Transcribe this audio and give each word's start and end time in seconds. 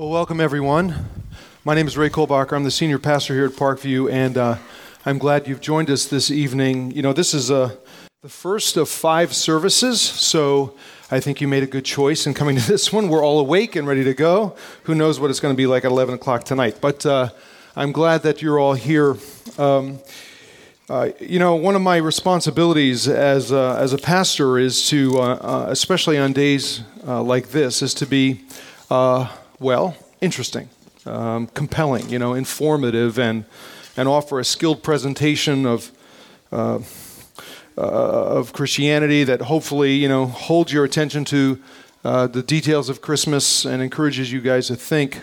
Well, 0.00 0.08
welcome 0.08 0.40
everyone. 0.40 0.94
My 1.62 1.74
name 1.74 1.86
is 1.86 1.98
Ray 1.98 2.08
Kollbocker. 2.08 2.56
I'm 2.56 2.64
the 2.64 2.70
senior 2.70 2.98
pastor 2.98 3.34
here 3.34 3.44
at 3.44 3.52
Parkview, 3.52 4.10
and 4.10 4.38
uh, 4.38 4.56
I'm 5.04 5.18
glad 5.18 5.46
you've 5.46 5.60
joined 5.60 5.90
us 5.90 6.06
this 6.06 6.30
evening. 6.30 6.90
You 6.92 7.02
know, 7.02 7.12
this 7.12 7.34
is 7.34 7.50
uh, 7.50 7.76
the 8.22 8.30
first 8.30 8.78
of 8.78 8.88
five 8.88 9.34
services, 9.34 10.00
so 10.00 10.74
I 11.10 11.20
think 11.20 11.42
you 11.42 11.48
made 11.48 11.64
a 11.64 11.66
good 11.66 11.84
choice 11.84 12.26
in 12.26 12.32
coming 12.32 12.56
to 12.56 12.66
this 12.66 12.90
one. 12.90 13.10
We're 13.10 13.22
all 13.22 13.40
awake 13.40 13.76
and 13.76 13.86
ready 13.86 14.02
to 14.04 14.14
go. 14.14 14.56
Who 14.84 14.94
knows 14.94 15.20
what 15.20 15.28
it's 15.28 15.38
going 15.38 15.52
to 15.52 15.56
be 15.56 15.66
like 15.66 15.84
at 15.84 15.90
11 15.90 16.14
o'clock 16.14 16.44
tonight? 16.44 16.78
But 16.80 17.04
uh, 17.04 17.28
I'm 17.76 17.92
glad 17.92 18.22
that 18.22 18.40
you're 18.40 18.58
all 18.58 18.72
here. 18.72 19.18
Um, 19.58 19.98
uh, 20.88 21.10
you 21.20 21.38
know, 21.38 21.56
one 21.56 21.76
of 21.76 21.82
my 21.82 21.98
responsibilities 21.98 23.06
as, 23.06 23.52
uh, 23.52 23.76
as 23.76 23.92
a 23.92 23.98
pastor 23.98 24.58
is 24.58 24.88
to, 24.88 25.18
uh, 25.18 25.66
especially 25.68 26.16
on 26.16 26.32
days 26.32 26.84
like 27.04 27.50
this, 27.50 27.82
is 27.82 27.92
to 27.92 28.06
be 28.06 28.40
well, 29.60 29.94
interesting, 30.22 30.70
um, 31.04 31.46
compelling, 31.48 32.08
you 32.08 32.18
know, 32.18 32.32
informative, 32.32 33.18
and, 33.18 33.44
and 33.94 34.08
offer 34.08 34.40
a 34.40 34.44
skilled 34.44 34.82
presentation 34.82 35.66
of, 35.66 35.92
uh, 36.50 36.78
uh, 37.76 37.80
of 37.80 38.54
Christianity 38.54 39.22
that 39.24 39.42
hopefully, 39.42 39.92
you 39.92 40.08
know, 40.08 40.26
holds 40.26 40.72
your 40.72 40.84
attention 40.84 41.26
to 41.26 41.60
uh, 42.02 42.26
the 42.26 42.42
details 42.42 42.88
of 42.88 43.02
Christmas 43.02 43.66
and 43.66 43.82
encourages 43.82 44.32
you 44.32 44.40
guys 44.40 44.68
to 44.68 44.76
think. 44.76 45.16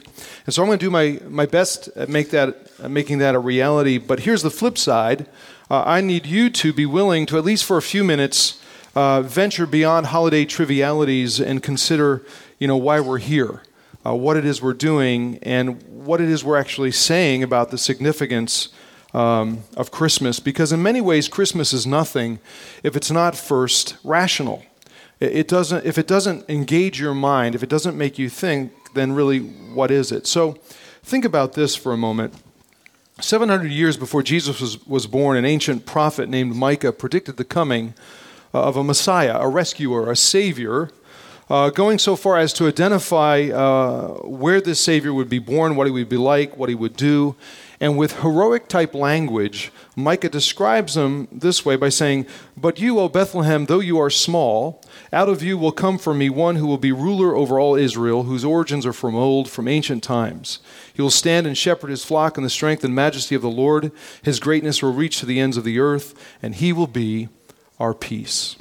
And 0.45 0.53
so 0.53 0.61
I'm 0.61 0.67
going 0.67 0.77
to 0.77 0.85
do 0.85 0.91
my, 0.91 1.19
my 1.27 1.47
best 1.47 1.87
at 1.95 2.07
make 2.07 2.29
that, 2.29 2.69
at 2.81 2.91
making 2.91 3.17
that 3.17 3.33
a 3.33 3.39
reality. 3.39 3.97
But 3.97 4.19
here's 4.19 4.43
the 4.43 4.51
flip 4.51 4.77
side 4.77 5.25
uh, 5.71 5.83
I 5.83 5.99
need 6.01 6.27
you 6.27 6.51
to 6.51 6.71
be 6.71 6.85
willing 6.85 7.25
to, 7.25 7.39
at 7.39 7.43
least 7.43 7.65
for 7.65 7.77
a 7.77 7.81
few 7.81 8.03
minutes, 8.03 8.61
uh, 8.95 9.23
venture 9.23 9.65
beyond 9.65 10.05
holiday 10.07 10.45
trivialities 10.45 11.39
and 11.39 11.63
consider, 11.63 12.21
you 12.59 12.67
know, 12.67 12.77
why 12.77 12.99
we're 12.99 13.17
here 13.17 13.63
uh, 14.07 14.13
what 14.13 14.37
it 14.37 14.45
is 14.45 14.61
we're 14.61 14.73
doing 14.73 15.39
and 15.41 15.81
what 15.83 16.21
it 16.21 16.29
is 16.29 16.43
we're 16.43 16.57
actually 16.57 16.91
saying 16.91 17.43
about 17.43 17.71
the 17.71 17.77
significance 17.77 18.69
um, 19.13 19.63
of 19.75 19.91
Christmas. 19.91 20.39
Because 20.39 20.71
in 20.71 20.81
many 20.81 21.01
ways, 21.01 21.27
Christmas 21.27 21.73
is 21.73 21.85
nothing 21.85 22.39
if 22.83 22.95
it's 22.95 23.11
not 23.11 23.35
first 23.35 23.97
rational. 24.03 24.63
It, 25.19 25.47
doesn't, 25.47 25.83
if 25.83 25.97
it 25.97 26.05
doesn't 26.05 26.47
engage 26.47 26.99
your 26.99 27.15
mind, 27.15 27.55
if 27.55 27.63
it 27.63 27.69
doesn't 27.69 27.97
make 27.97 28.19
you 28.19 28.29
think, 28.29 28.71
then 28.93 29.13
really, 29.13 29.39
what 29.39 29.89
is 29.89 30.11
it? 30.11 30.27
So 30.27 30.53
think 31.01 31.25
about 31.25 31.53
this 31.53 31.75
for 31.75 31.91
a 31.91 31.97
moment. 31.97 32.35
700 33.19 33.71
years 33.71 33.97
before 33.97 34.21
Jesus 34.21 34.61
was, 34.61 34.85
was 34.85 35.07
born, 35.07 35.35
an 35.37 35.45
ancient 35.45 35.87
prophet 35.87 36.29
named 36.29 36.55
Micah 36.55 36.91
predicted 36.91 37.37
the 37.37 37.43
coming 37.43 37.95
uh, 38.53 38.61
of 38.61 38.77
a 38.77 38.83
Messiah, 38.83 39.39
a 39.39 39.47
rescuer, 39.47 40.11
a 40.11 40.15
savior 40.15 40.91
uh, 41.49 41.69
going 41.69 41.97
so 41.97 42.15
far 42.15 42.37
as 42.37 42.51
to 42.53 42.67
identify 42.67 43.49
uh, 43.53 44.07
where 44.23 44.59
this 44.59 44.81
Savior 44.81 45.13
would 45.13 45.29
be 45.29 45.39
born, 45.39 45.75
what 45.75 45.87
he 45.87 45.91
would 45.91 46.09
be 46.09 46.17
like, 46.17 46.57
what 46.57 46.69
he 46.69 46.75
would 46.75 46.95
do. 46.95 47.35
And 47.79 47.95
with 47.95 48.21
heroic 48.21 48.67
type 48.67 48.95
language, 48.95 49.71
Micah 49.95 50.29
describes 50.29 50.97
him 50.97 51.27
this 51.31 51.63
way 51.63 51.75
by 51.75 51.89
saying, 51.89 52.25
But 52.57 52.79
you, 52.79 52.99
O 52.99 53.07
Bethlehem, 53.07 53.67
though 53.67 53.79
you 53.79 53.99
are 53.99 54.09
small, 54.09 54.81
out 55.13 55.29
of 55.29 55.43
you 55.43 55.59
will 55.59 55.71
come 55.71 55.99
for 55.99 56.13
me 56.13 56.27
one 56.29 56.55
who 56.55 56.65
will 56.65 56.79
be 56.79 56.91
ruler 56.91 57.35
over 57.35 57.59
all 57.59 57.75
Israel, 57.75 58.23
whose 58.23 58.43
origins 58.43 58.85
are 58.85 58.93
from 58.93 59.15
old, 59.15 59.47
from 59.47 59.67
ancient 59.67 60.03
times. 60.03 60.57
He 60.91 61.03
will 61.03 61.11
stand 61.11 61.45
and 61.45 61.55
shepherd 61.55 61.91
his 61.91 62.03
flock 62.03 62.35
in 62.37 62.43
the 62.43 62.49
strength 62.49 62.83
and 62.83 62.95
majesty 62.95 63.35
of 63.35 63.43
the 63.43 63.49
Lord. 63.49 63.91
His 64.23 64.39
greatness 64.39 64.81
will 64.81 64.93
reach 64.93 65.19
to 65.19 65.27
the 65.27 65.39
ends 65.39 65.55
of 65.55 65.63
the 65.63 65.79
earth, 65.79 66.15
and 66.41 66.55
he 66.55 66.73
will 66.73 66.87
be 66.87 67.29
our 67.79 67.93
peace. 67.93 68.55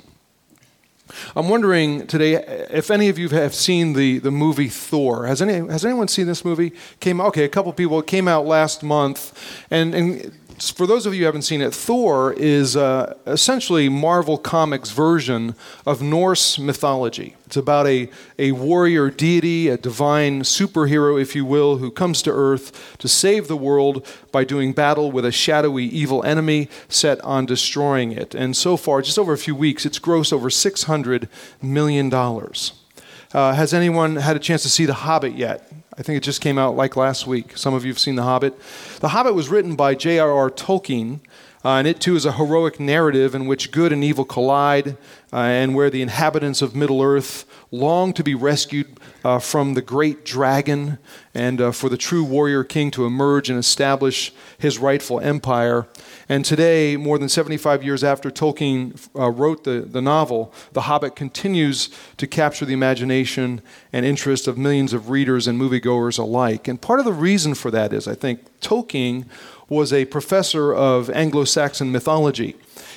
I'm 1.34 1.48
wondering 1.48 2.06
today 2.06 2.34
if 2.70 2.90
any 2.90 3.08
of 3.08 3.18
you 3.18 3.28
have 3.30 3.54
seen 3.54 3.92
the, 3.92 4.18
the 4.18 4.30
movie 4.30 4.68
Thor. 4.68 5.26
Has, 5.26 5.40
any, 5.40 5.54
has 5.54 5.84
anyone 5.84 6.08
seen 6.08 6.26
this 6.26 6.44
movie? 6.44 6.72
Came 7.00 7.20
okay, 7.20 7.44
a 7.44 7.48
couple 7.48 7.72
people. 7.72 8.00
It 8.00 8.06
came 8.06 8.28
out 8.28 8.46
last 8.46 8.82
month, 8.82 9.32
and, 9.70 9.94
and 9.94 10.32
for 10.58 10.86
those 10.86 11.04
of 11.04 11.12
you 11.14 11.20
who 11.20 11.26
haven't 11.26 11.42
seen 11.42 11.60
it, 11.60 11.74
Thor 11.74 12.32
is 12.32 12.76
uh, 12.76 13.14
essentially 13.26 13.88
Marvel 13.88 14.38
Comics' 14.38 14.90
version 14.90 15.54
of 15.84 16.00
Norse 16.00 16.58
mythology. 16.58 17.36
It's 17.44 17.56
about 17.56 17.86
a, 17.86 18.08
a 18.38 18.52
warrior 18.52 19.10
deity, 19.10 19.68
a 19.68 19.76
divine 19.76 20.42
superhero, 20.42 21.20
if 21.20 21.34
you 21.36 21.44
will, 21.44 21.76
who 21.76 21.90
comes 21.90 22.22
to 22.22 22.30
Earth 22.30 22.96
to 22.98 23.08
save 23.08 23.48
the 23.48 23.56
world 23.56 24.06
by 24.32 24.44
doing 24.44 24.72
battle 24.72 25.12
with 25.12 25.26
a 25.26 25.32
shadowy 25.32 25.84
evil 25.84 26.24
enemy 26.24 26.68
set 26.88 27.20
on 27.20 27.44
destroying 27.44 28.12
it. 28.12 28.34
And 28.34 28.56
so 28.56 28.76
far, 28.76 29.02
just 29.02 29.18
over 29.18 29.34
a 29.34 29.38
few 29.38 29.54
weeks, 29.54 29.84
it's 29.84 29.98
grossed 29.98 30.32
over 30.32 30.48
$600 30.48 31.28
million. 31.60 32.12
Uh, 32.12 33.52
has 33.54 33.74
anyone 33.74 34.16
had 34.16 34.36
a 34.36 34.40
chance 34.40 34.62
to 34.62 34.70
see 34.70 34.86
The 34.86 34.94
Hobbit 34.94 35.34
yet? 35.34 35.70
I 35.98 36.02
think 36.02 36.18
it 36.18 36.22
just 36.22 36.42
came 36.42 36.58
out 36.58 36.76
like 36.76 36.94
last 36.94 37.26
week. 37.26 37.56
Some 37.56 37.72
of 37.72 37.86
you 37.86 37.90
have 37.90 37.98
seen 37.98 38.16
The 38.16 38.22
Hobbit. 38.22 38.60
The 39.00 39.08
Hobbit 39.08 39.34
was 39.34 39.48
written 39.48 39.76
by 39.76 39.94
J.R.R. 39.94 40.50
Tolkien, 40.50 41.20
uh, 41.64 41.76
and 41.76 41.86
it 41.86 42.00
too 42.00 42.14
is 42.16 42.26
a 42.26 42.32
heroic 42.32 42.78
narrative 42.78 43.34
in 43.34 43.46
which 43.46 43.72
good 43.72 43.94
and 43.94 44.04
evil 44.04 44.26
collide, 44.26 44.98
uh, 45.32 45.36
and 45.36 45.74
where 45.74 45.88
the 45.88 46.02
inhabitants 46.02 46.60
of 46.60 46.76
Middle 46.76 47.02
Earth 47.02 47.46
long 47.70 48.12
to 48.12 48.22
be 48.22 48.34
rescued 48.34 49.00
uh, 49.26 49.40
from 49.40 49.74
the 49.74 49.82
great 49.82 50.24
dragon 50.24 50.98
and 51.34 51.60
uh, 51.60 51.72
for 51.72 51.88
the 51.88 51.96
true 51.96 52.22
warrior 52.22 52.62
king 52.62 52.92
to 52.92 53.04
emerge 53.04 53.50
and 53.50 53.58
establish 53.58 54.32
his 54.56 54.78
rightful 54.78 55.18
empire. 55.18 55.88
And 56.28 56.44
today, 56.44 56.96
more 56.96 57.18
than 57.18 57.28
75 57.28 57.82
years 57.82 58.04
after 58.04 58.30
Tolkien 58.30 59.08
uh, 59.18 59.28
wrote 59.30 59.64
the, 59.64 59.80
the 59.80 60.00
novel, 60.00 60.54
The 60.74 60.82
Hobbit 60.82 61.16
continues 61.16 61.90
to 62.18 62.28
capture 62.28 62.64
the 62.64 62.72
imagination 62.72 63.62
and 63.92 64.06
interest 64.06 64.46
of 64.46 64.56
millions 64.56 64.92
of 64.92 65.10
readers 65.10 65.48
and 65.48 65.60
moviegoers 65.60 66.20
alike. 66.20 66.68
And 66.68 66.80
part 66.80 67.00
of 67.00 67.04
the 67.04 67.12
reason 67.12 67.56
for 67.56 67.72
that 67.72 67.92
is, 67.92 68.06
I 68.06 68.14
think, 68.14 68.42
Tolkien 68.60 69.24
was 69.68 69.92
a 69.92 70.04
professor 70.04 70.72
of 70.72 71.10
Anglo 71.10 71.42
Saxon 71.42 71.90
mythology. 71.90 72.54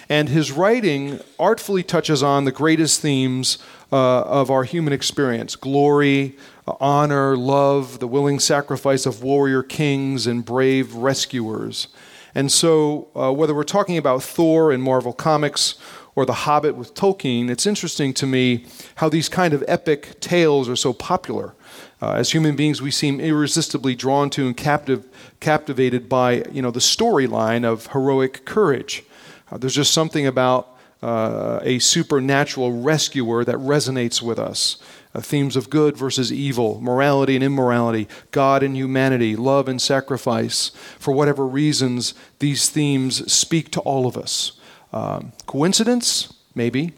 And 0.08 0.30
his 0.30 0.52
writing 0.52 1.20
artfully 1.40 1.82
touches 1.82 2.22
on 2.22 2.46
the 2.46 2.52
greatest 2.52 3.02
themes 3.02 3.58
uh, 3.92 4.22
of 4.22 4.52
our 4.52 4.64
human 4.64 4.94
experience 4.94 5.56
glory, 5.56 6.38
honor, 6.80 7.36
love, 7.36 8.00
the 8.00 8.08
willing 8.08 8.40
sacrifice 8.40 9.06
of 9.06 9.24
warrior 9.24 9.64
kings 9.64 10.28
and 10.28 10.46
brave 10.46 10.94
rescuers. 10.94 11.88
And 12.36 12.52
so, 12.52 13.08
uh, 13.16 13.34
whether 13.34 13.56
we're 13.56 13.64
talking 13.64 13.98
about 13.98 14.22
Thor 14.22 14.72
in 14.72 14.82
Marvel 14.82 15.14
Comics 15.14 15.76
or 16.16 16.26
The 16.26 16.34
Hobbit 16.34 16.76
with 16.76 16.94
Tolkien, 16.94 17.50
it's 17.50 17.66
interesting 17.66 18.14
to 18.16 18.28
me 18.28 18.66
how 18.96 19.10
these 19.10 19.30
kind 19.30 19.54
of 19.54 19.64
epic 19.68 20.20
tales 20.20 20.70
are 20.70 20.76
so 20.76 20.94
popular. 20.94 21.56
Uh, 22.02 22.14
as 22.14 22.32
human 22.32 22.56
beings, 22.56 22.82
we 22.82 22.92
seem 22.92 23.20
irresistibly 23.20 23.96
drawn 23.96 24.30
to 24.30 24.46
and 24.46 24.56
captive, 24.56 25.06
captivated 25.40 26.08
by 26.08 26.44
you 26.52 26.62
know, 26.62 26.72
the 26.72 26.80
storyline 26.80 27.66
of 27.66 27.88
heroic 27.88 28.46
courage. 28.46 29.04
Uh, 29.52 29.58
there's 29.58 29.76
just 29.76 29.94
something 29.94 30.28
about 30.28 30.78
uh, 31.02 31.60
a 31.64 31.80
supernatural 31.80 32.82
rescuer 32.82 33.46
that 33.46 33.56
resonates 33.56 34.22
with 34.22 34.38
us 34.38 34.78
uh, 35.16 35.22
themes 35.22 35.56
of 35.56 35.70
good 35.70 35.98
versus 35.98 36.32
evil, 36.32 36.80
morality 36.82 37.36
and 37.36 37.44
immorality, 37.44 38.08
God 38.32 38.62
and 38.62 38.76
humanity, 38.76 39.36
love 39.36 39.68
and 39.68 39.82
sacrifice. 39.82 40.70
For 41.00 41.14
whatever 41.14 41.48
reasons, 41.48 42.14
these 42.40 42.70
themes 42.70 43.32
speak 43.32 43.72
to 43.72 43.80
all 43.82 44.06
of 44.06 44.18
us. 44.18 44.54
Um, 44.94 45.32
coincidence? 45.46 46.34
Maybe. 46.54 46.94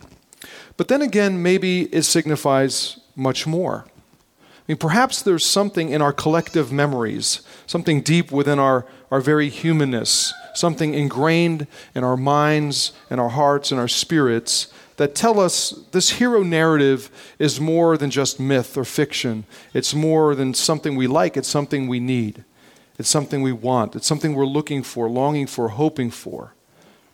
But 0.77 0.87
then 0.87 1.01
again, 1.01 1.41
maybe 1.41 1.83
it 1.93 2.03
signifies 2.03 2.99
much 3.15 3.45
more. 3.45 3.85
I 3.87 4.63
mean, 4.67 4.77
perhaps 4.77 5.21
there's 5.21 5.45
something 5.45 5.89
in 5.89 6.01
our 6.01 6.13
collective 6.13 6.71
memories, 6.71 7.41
something 7.71 8.01
deep 8.01 8.33
within 8.33 8.59
our, 8.59 8.85
our 9.11 9.21
very 9.21 9.47
humanness, 9.47 10.33
something 10.53 10.93
ingrained 10.93 11.65
in 11.95 12.03
our 12.03 12.17
minds 12.17 12.91
and 13.09 13.17
our 13.17 13.29
hearts 13.29 13.71
and 13.71 13.79
our 13.79 13.87
spirits 13.87 14.73
that 14.97 15.15
tell 15.15 15.39
us 15.39 15.69
this 15.93 16.09
hero 16.09 16.43
narrative 16.43 17.09
is 17.39 17.61
more 17.61 17.95
than 17.95 18.11
just 18.11 18.41
myth 18.41 18.77
or 18.77 18.83
fiction. 18.83 19.45
It's 19.73 19.93
more 19.93 20.35
than 20.35 20.53
something 20.53 20.97
we 20.97 21.07
like, 21.07 21.37
it's 21.37 21.47
something 21.47 21.87
we 21.87 22.01
need. 22.01 22.43
It's 22.99 23.07
something 23.09 23.41
we 23.41 23.53
want. 23.53 23.95
It's 23.95 24.05
something 24.05 24.35
we're 24.35 24.45
looking 24.45 24.83
for, 24.83 25.09
longing 25.09 25.47
for, 25.47 25.69
hoping 25.69 26.11
for. 26.11 26.53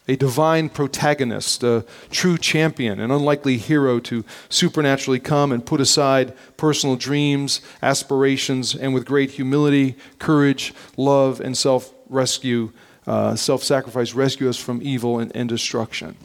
A 0.08 0.16
divine 0.16 0.70
protagonist, 0.70 1.64
a 1.64 1.86
true 2.10 2.38
champion, 2.38 3.00
an 3.00 3.12
unlikely 3.12 3.58
hero 3.58 4.00
to 4.02 4.24
supernaturally 4.50 5.20
come 5.20 5.52
and 5.52 5.66
put 5.66 5.82
aside 5.82 6.34
personal 6.56 6.96
dreams, 6.96 7.62
aspirations, 7.82 8.74
and 8.74 8.94
with 8.94 9.06
great 9.06 9.32
humility, 9.32 9.96
courage, 10.18 10.74
love, 10.96 11.42
and 11.42 11.58
self 11.58 11.94
rescue, 12.10 12.72
uh, 13.06 13.36
self 13.36 13.64
sacrifice, 13.64 14.14
rescue 14.14 14.48
us 14.48 14.58
from 14.58 14.82
evil 14.82 15.20
and, 15.20 15.36
and 15.36 15.50
destruction. 15.50 16.16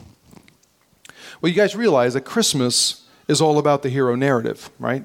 Well, 1.41 1.49
you 1.49 1.55
guys 1.55 1.75
realize 1.75 2.13
that 2.13 2.21
Christmas 2.21 3.03
is 3.27 3.41
all 3.41 3.57
about 3.57 3.83
the 3.83 3.89
hero 3.89 4.15
narrative, 4.15 4.69
right? 4.79 5.03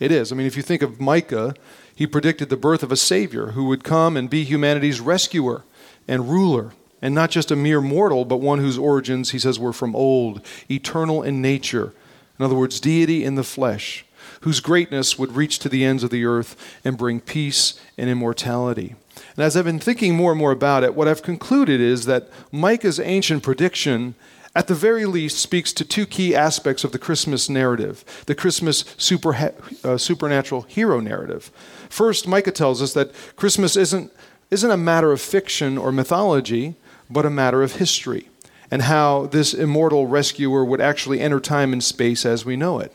It 0.00 0.10
is. 0.10 0.32
I 0.32 0.34
mean, 0.34 0.46
if 0.46 0.56
you 0.56 0.62
think 0.62 0.82
of 0.82 1.00
Micah, 1.00 1.54
he 1.94 2.06
predicted 2.06 2.50
the 2.50 2.56
birth 2.56 2.82
of 2.82 2.92
a 2.92 2.96
Savior 2.96 3.52
who 3.52 3.64
would 3.66 3.84
come 3.84 4.16
and 4.16 4.28
be 4.28 4.44
humanity's 4.44 5.00
rescuer 5.00 5.62
and 6.06 6.28
ruler, 6.28 6.72
and 7.06 7.14
not 7.14 7.30
just 7.30 7.52
a 7.52 7.56
mere 7.56 7.80
mortal, 7.80 8.24
but 8.24 8.38
one 8.38 8.58
whose 8.58 8.76
origins, 8.76 9.30
he 9.30 9.38
says, 9.38 9.60
were 9.60 9.72
from 9.72 9.94
old, 9.94 10.44
eternal 10.68 11.22
in 11.22 11.40
nature. 11.40 11.92
In 12.36 12.44
other 12.44 12.56
words, 12.56 12.80
deity 12.80 13.22
in 13.22 13.36
the 13.36 13.44
flesh, 13.44 14.04
whose 14.40 14.58
greatness 14.58 15.16
would 15.16 15.36
reach 15.36 15.60
to 15.60 15.68
the 15.68 15.84
ends 15.84 16.02
of 16.02 16.10
the 16.10 16.24
earth 16.24 16.56
and 16.84 16.98
bring 16.98 17.20
peace 17.20 17.80
and 17.96 18.10
immortality. 18.10 18.96
And 19.36 19.44
as 19.44 19.56
I've 19.56 19.66
been 19.66 19.78
thinking 19.78 20.16
more 20.16 20.32
and 20.32 20.38
more 20.40 20.50
about 20.50 20.82
it, 20.82 20.96
what 20.96 21.06
I've 21.06 21.22
concluded 21.22 21.80
is 21.80 22.06
that 22.06 22.28
Micah's 22.50 22.98
ancient 22.98 23.44
prediction 23.44 24.16
at 24.56 24.66
the 24.66 24.74
very 24.74 25.06
least, 25.06 25.38
speaks 25.38 25.72
to 25.74 25.84
two 25.84 26.06
key 26.06 26.34
aspects 26.34 26.82
of 26.82 26.90
the 26.90 26.98
Christmas 26.98 27.48
narrative 27.48 28.04
the 28.26 28.34
Christmas 28.34 28.84
super, 28.96 29.52
uh, 29.84 29.96
supernatural 29.96 30.62
hero 30.62 30.98
narrative. 30.98 31.52
First, 31.88 32.26
Micah 32.26 32.50
tells 32.50 32.82
us 32.82 32.94
that 32.94 33.12
Christmas 33.36 33.76
isn't, 33.76 34.10
isn't 34.50 34.70
a 34.70 34.76
matter 34.76 35.12
of 35.12 35.20
fiction 35.20 35.78
or 35.78 35.92
mythology, 35.92 36.74
but 37.10 37.26
a 37.26 37.30
matter 37.30 37.62
of 37.62 37.76
history, 37.76 38.28
and 38.70 38.82
how 38.82 39.26
this 39.26 39.54
immortal 39.54 40.06
rescuer 40.06 40.64
would 40.64 40.80
actually 40.80 41.20
enter 41.20 41.40
time 41.40 41.72
and 41.72 41.82
space 41.82 42.26
as 42.26 42.44
we 42.44 42.56
know 42.56 42.78
it. 42.78 42.92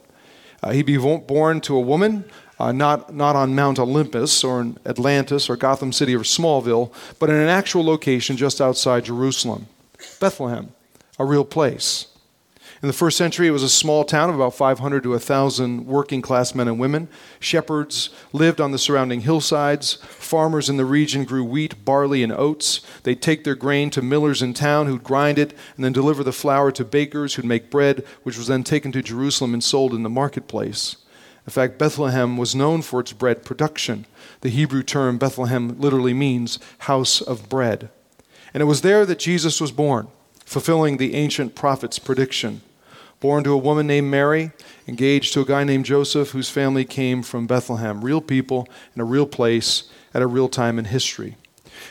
Uh, 0.63 0.71
he'd 0.71 0.85
be 0.85 0.97
born 0.97 1.61
to 1.61 1.75
a 1.75 1.79
woman, 1.79 2.23
uh, 2.59 2.71
not, 2.71 3.13
not 3.13 3.35
on 3.35 3.55
Mount 3.55 3.79
Olympus 3.79 4.43
or 4.43 4.61
in 4.61 4.77
Atlantis 4.85 5.49
or 5.49 5.55
Gotham 5.55 5.91
City 5.91 6.15
or 6.15 6.19
Smallville, 6.19 6.93
but 7.19 7.29
in 7.29 7.35
an 7.35 7.47
actual 7.47 7.83
location 7.83 8.37
just 8.37 8.61
outside 8.61 9.05
Jerusalem, 9.05 9.67
Bethlehem 10.19 10.73
a 11.21 11.25
real 11.25 11.45
place. 11.45 12.07
In 12.81 12.87
the 12.87 12.93
first 12.93 13.15
century, 13.15 13.47
it 13.47 13.51
was 13.51 13.61
a 13.61 13.69
small 13.69 14.03
town 14.03 14.29
of 14.29 14.35
about 14.35 14.55
500 14.55 15.03
to 15.03 15.11
1,000 15.11 15.85
working 15.85 16.19
class 16.19 16.55
men 16.55 16.67
and 16.67 16.79
women. 16.79 17.09
Shepherds 17.39 18.09
lived 18.33 18.59
on 18.59 18.71
the 18.71 18.79
surrounding 18.79 19.21
hillsides. 19.21 19.95
Farmers 20.01 20.67
in 20.67 20.77
the 20.77 20.85
region 20.85 21.23
grew 21.23 21.43
wheat, 21.43 21.85
barley, 21.85 22.23
and 22.23 22.31
oats. 22.31 22.81
They'd 23.03 23.21
take 23.21 23.43
their 23.43 23.53
grain 23.53 23.91
to 23.91 24.01
millers 24.01 24.41
in 24.41 24.55
town 24.55 24.87
who'd 24.87 25.03
grind 25.03 25.37
it 25.37 25.53
and 25.75 25.85
then 25.85 25.93
deliver 25.93 26.23
the 26.23 26.31
flour 26.31 26.71
to 26.71 26.83
bakers 26.83 27.35
who'd 27.35 27.45
make 27.45 27.69
bread, 27.69 28.03
which 28.23 28.35
was 28.35 28.47
then 28.47 28.63
taken 28.63 28.91
to 28.93 29.03
Jerusalem 29.03 29.53
and 29.53 29.63
sold 29.63 29.93
in 29.93 30.01
the 30.01 30.09
marketplace. 30.09 30.95
In 31.45 31.51
fact, 31.51 31.77
Bethlehem 31.77 32.35
was 32.35 32.55
known 32.55 32.81
for 32.81 32.99
its 32.99 33.13
bread 33.13 33.45
production. 33.45 34.07
The 34.41 34.49
Hebrew 34.49 34.81
term 34.81 35.19
Bethlehem 35.19 35.79
literally 35.79 36.15
means 36.15 36.57
house 36.79 37.21
of 37.21 37.47
bread. 37.47 37.89
And 38.55 38.61
it 38.61 38.65
was 38.65 38.81
there 38.81 39.05
that 39.05 39.19
Jesus 39.19 39.61
was 39.61 39.71
born 39.71 40.07
fulfilling 40.45 40.97
the 40.97 41.13
ancient 41.13 41.53
prophet's 41.55 41.99
prediction. 41.99 42.61
Born 43.21 43.43
to 43.43 43.53
a 43.53 43.57
woman 43.57 43.85
named 43.85 44.09
Mary, 44.09 44.51
engaged 44.87 45.33
to 45.33 45.41
a 45.41 45.45
guy 45.45 45.63
named 45.63 45.85
Joseph, 45.85 46.31
whose 46.31 46.49
family 46.49 46.83
came 46.83 47.21
from 47.21 47.45
Bethlehem. 47.45 48.03
Real 48.03 48.19
people 48.19 48.67
in 48.95 49.01
a 49.01 49.05
real 49.05 49.27
place 49.27 49.83
at 50.11 50.23
a 50.23 50.27
real 50.27 50.49
time 50.49 50.79
in 50.79 50.85
history. 50.85 51.37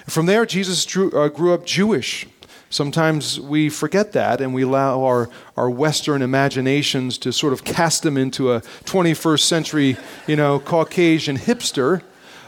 From 0.08 0.26
there, 0.26 0.44
Jesus 0.44 0.84
drew, 0.84 1.08
uh, 1.12 1.28
grew 1.28 1.54
up 1.54 1.64
Jewish. 1.64 2.26
Sometimes 2.68 3.38
we 3.38 3.68
forget 3.68 4.10
that 4.12 4.40
and 4.40 4.52
we 4.52 4.62
allow 4.62 5.04
our, 5.04 5.30
our 5.56 5.70
Western 5.70 6.20
imaginations 6.20 7.16
to 7.18 7.32
sort 7.32 7.52
of 7.52 7.62
cast 7.62 8.04
him 8.04 8.16
into 8.16 8.52
a 8.52 8.60
21st 8.60 9.40
century, 9.40 9.96
you 10.26 10.34
know, 10.34 10.58
Caucasian 10.58 11.38
hipster, 11.38 12.02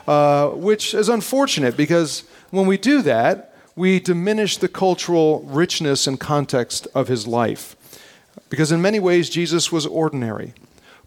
uh, 0.08 0.48
which 0.48 0.92
is 0.92 1.08
unfortunate 1.08 1.76
because 1.76 2.24
when 2.50 2.66
we 2.66 2.76
do 2.76 3.00
that, 3.02 3.54
we 3.76 4.00
diminish 4.00 4.56
the 4.56 4.68
cultural 4.68 5.42
richness 5.42 6.08
and 6.08 6.18
context 6.18 6.88
of 6.96 7.06
his 7.06 7.28
life. 7.28 7.76
Because 8.48 8.72
in 8.72 8.82
many 8.82 9.00
ways, 9.00 9.30
Jesus 9.30 9.72
was 9.72 9.86
ordinary. 9.86 10.54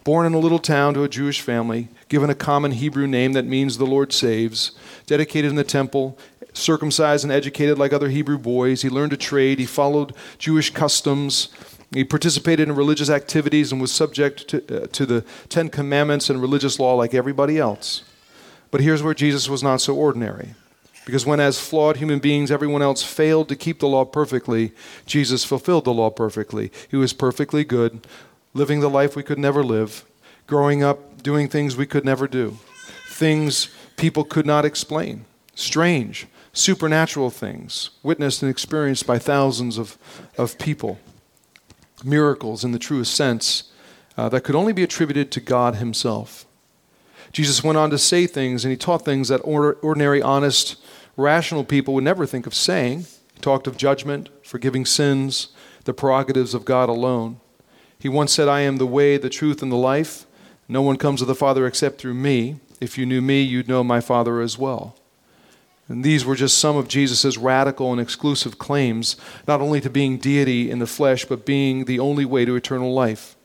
Born 0.03 0.25
in 0.25 0.33
a 0.33 0.39
little 0.39 0.59
town 0.59 0.93
to 0.93 1.03
a 1.03 1.09
Jewish 1.09 1.41
family, 1.41 1.89
given 2.09 2.29
a 2.29 2.35
common 2.35 2.71
Hebrew 2.71 3.07
name 3.07 3.33
that 3.33 3.45
means 3.45 3.77
the 3.77 3.85
Lord 3.85 4.13
saves, 4.13 4.71
dedicated 5.07 5.49
in 5.49 5.55
the 5.55 5.63
temple, 5.63 6.17
circumcised 6.53 7.23
and 7.23 7.33
educated 7.33 7.77
like 7.77 7.91
other 7.91 8.09
Hebrew 8.09 8.37
boys. 8.37 8.83
He 8.83 8.89
learned 8.89 9.13
a 9.13 9.17
trade, 9.17 9.59
he 9.59 9.65
followed 9.65 10.13
Jewish 10.37 10.69
customs, 10.69 11.49
he 11.91 12.03
participated 12.03 12.67
in 12.67 12.75
religious 12.75 13.09
activities 13.09 13.71
and 13.71 13.79
was 13.79 13.91
subject 13.91 14.47
to, 14.49 14.83
uh, 14.83 14.87
to 14.87 15.05
the 15.05 15.21
Ten 15.49 15.69
Commandments 15.69 16.29
and 16.29 16.41
religious 16.41 16.79
law 16.79 16.95
like 16.95 17.13
everybody 17.13 17.57
else. 17.57 18.03
But 18.71 18.81
here's 18.81 19.03
where 19.03 19.13
Jesus 19.13 19.47
was 19.47 19.63
not 19.63 19.81
so 19.81 19.95
ordinary. 19.95 20.55
Because 21.05 21.25
when, 21.25 21.39
as 21.39 21.59
flawed 21.59 21.97
human 21.97 22.19
beings, 22.19 22.49
everyone 22.49 22.81
else 22.81 23.03
failed 23.03 23.47
to 23.49 23.55
keep 23.55 23.79
the 23.79 23.87
law 23.87 24.05
perfectly, 24.05 24.73
Jesus 25.05 25.43
fulfilled 25.43 25.85
the 25.85 25.93
law 25.93 26.09
perfectly. 26.09 26.71
He 26.89 26.97
was 26.97 27.13
perfectly 27.13 27.63
good, 27.63 28.07
living 28.53 28.79
the 28.79 28.89
life 28.89 29.15
we 29.15 29.23
could 29.23 29.37
never 29.37 29.63
live, 29.63 30.03
growing 30.47 30.83
up 30.83 31.21
doing 31.21 31.47
things 31.47 31.75
we 31.75 31.87
could 31.87 32.05
never 32.05 32.27
do, 32.27 32.57
things 33.07 33.69
people 33.97 34.23
could 34.23 34.45
not 34.45 34.63
explain, 34.63 35.25
strange, 35.55 36.27
supernatural 36.53 37.31
things, 37.31 37.89
witnessed 38.03 38.43
and 38.43 38.49
experienced 38.49 39.07
by 39.07 39.17
thousands 39.17 39.77
of, 39.77 39.97
of 40.37 40.57
people, 40.59 40.99
miracles 42.03 42.63
in 42.63 42.71
the 42.71 42.79
truest 42.79 43.15
sense 43.15 43.71
uh, 44.17 44.29
that 44.29 44.43
could 44.43 44.55
only 44.55 44.71
be 44.71 44.83
attributed 44.83 45.31
to 45.31 45.39
God 45.39 45.75
Himself. 45.75 46.45
Jesus 47.31 47.63
went 47.63 47.77
on 47.77 47.89
to 47.89 47.97
say 47.97 48.27
things, 48.27 48.63
and 48.63 48.71
he 48.71 48.77
taught 48.77 49.03
things 49.03 49.27
that 49.27 49.39
ordinary, 49.39 50.21
honest, 50.21 50.77
rational 51.17 51.63
people 51.63 51.93
would 51.93 52.03
never 52.03 52.25
think 52.25 52.45
of 52.47 52.53
saying. 52.53 53.05
He 53.33 53.39
talked 53.41 53.67
of 53.67 53.77
judgment, 53.77 54.29
forgiving 54.43 54.85
sins, 54.85 55.49
the 55.85 55.93
prerogatives 55.93 56.53
of 56.53 56.65
God 56.65 56.89
alone. 56.89 57.39
He 57.99 58.09
once 58.09 58.33
said, 58.33 58.47
I 58.47 58.61
am 58.61 58.77
the 58.77 58.85
way, 58.85 59.17
the 59.17 59.29
truth, 59.29 59.61
and 59.61 59.71
the 59.71 59.77
life. 59.77 60.25
No 60.67 60.81
one 60.81 60.97
comes 60.97 61.19
to 61.19 61.25
the 61.25 61.35
Father 61.35 61.65
except 61.65 61.99
through 61.99 62.15
me. 62.15 62.59
If 62.81 62.97
you 62.97 63.05
knew 63.05 63.21
me, 63.21 63.41
you'd 63.41 63.67
know 63.67 63.83
my 63.83 64.01
Father 64.01 64.41
as 64.41 64.57
well. 64.57 64.95
And 65.87 66.03
these 66.03 66.25
were 66.25 66.35
just 66.35 66.57
some 66.57 66.75
of 66.75 66.87
Jesus' 66.87 67.37
radical 67.37 67.91
and 67.91 68.01
exclusive 68.01 68.57
claims, 68.57 69.15
not 69.47 69.61
only 69.61 69.79
to 69.81 69.89
being 69.89 70.17
deity 70.17 70.71
in 70.71 70.79
the 70.79 70.87
flesh, 70.87 71.25
but 71.25 71.45
being 71.45 71.85
the 71.85 71.99
only 71.99 72.25
way 72.25 72.43
to 72.45 72.55
eternal 72.55 72.93
life. 72.93 73.35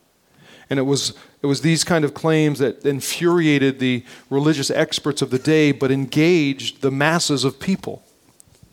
And 0.70 0.78
it 0.78 0.84
was, 0.84 1.14
it 1.42 1.46
was 1.46 1.62
these 1.62 1.82
kind 1.82 2.04
of 2.04 2.14
claims 2.14 2.60
that 2.60 2.86
infuriated 2.86 3.80
the 3.80 4.04
religious 4.30 4.70
experts 4.70 5.20
of 5.20 5.30
the 5.30 5.38
day, 5.38 5.72
but 5.72 5.90
engaged 5.90 6.80
the 6.80 6.92
masses 6.92 7.44
of 7.44 7.58
people. 7.58 8.04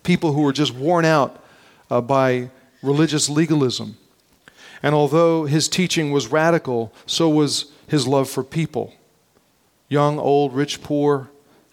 People 0.03 0.33
who 0.33 0.43
were 0.43 0.53
just 0.53 0.73
worn 0.73 1.03
out 1.03 1.43
uh, 1.89 1.99
by 1.99 2.51
religious 2.83 3.29
legalism. 3.29 3.97
And 4.83 4.93
although 4.93 5.45
his 5.45 5.67
teaching 5.67 6.11
was 6.11 6.27
radical, 6.27 6.93
so 7.07 7.27
was 7.27 7.71
his 7.87 8.07
love 8.07 8.29
for 8.29 8.43
people 8.43 8.93
young, 9.89 10.19
old, 10.19 10.53
rich, 10.53 10.83
poor, 10.83 11.29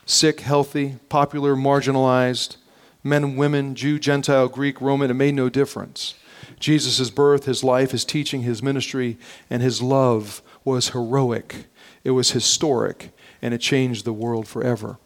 sick, 0.06 0.40
healthy, 0.40 0.96
popular, 1.08 1.56
marginalized, 1.56 2.56
men, 3.02 3.34
women, 3.34 3.74
Jew, 3.74 3.98
Gentile, 3.98 4.48
Greek, 4.48 4.80
Roman, 4.80 5.10
it 5.10 5.14
made 5.14 5.34
no 5.34 5.48
difference. 5.48 6.14
Jesus' 6.58 7.10
birth, 7.10 7.44
his 7.44 7.64
life, 7.64 7.90
his 7.90 8.04
teaching, 8.04 8.42
his 8.42 8.62
ministry, 8.62 9.18
and 9.50 9.62
his 9.62 9.82
love 9.82 10.42
was 10.64 10.90
heroic. 10.90 11.66
It 12.04 12.12
was 12.12 12.32
historic, 12.32 13.10
and 13.42 13.54
it 13.54 13.58
changed 13.58 14.04
the 14.04 14.12
world 14.12 14.46
forever. 14.48 14.98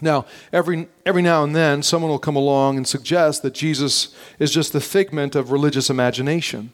Now, 0.00 0.26
every, 0.52 0.88
every 1.06 1.22
now 1.22 1.44
and 1.44 1.54
then, 1.54 1.82
someone 1.82 2.10
will 2.10 2.18
come 2.18 2.36
along 2.36 2.76
and 2.76 2.86
suggest 2.86 3.42
that 3.42 3.54
Jesus 3.54 4.14
is 4.38 4.52
just 4.52 4.72
the 4.72 4.80
figment 4.80 5.34
of 5.34 5.50
religious 5.50 5.88
imagination. 5.88 6.72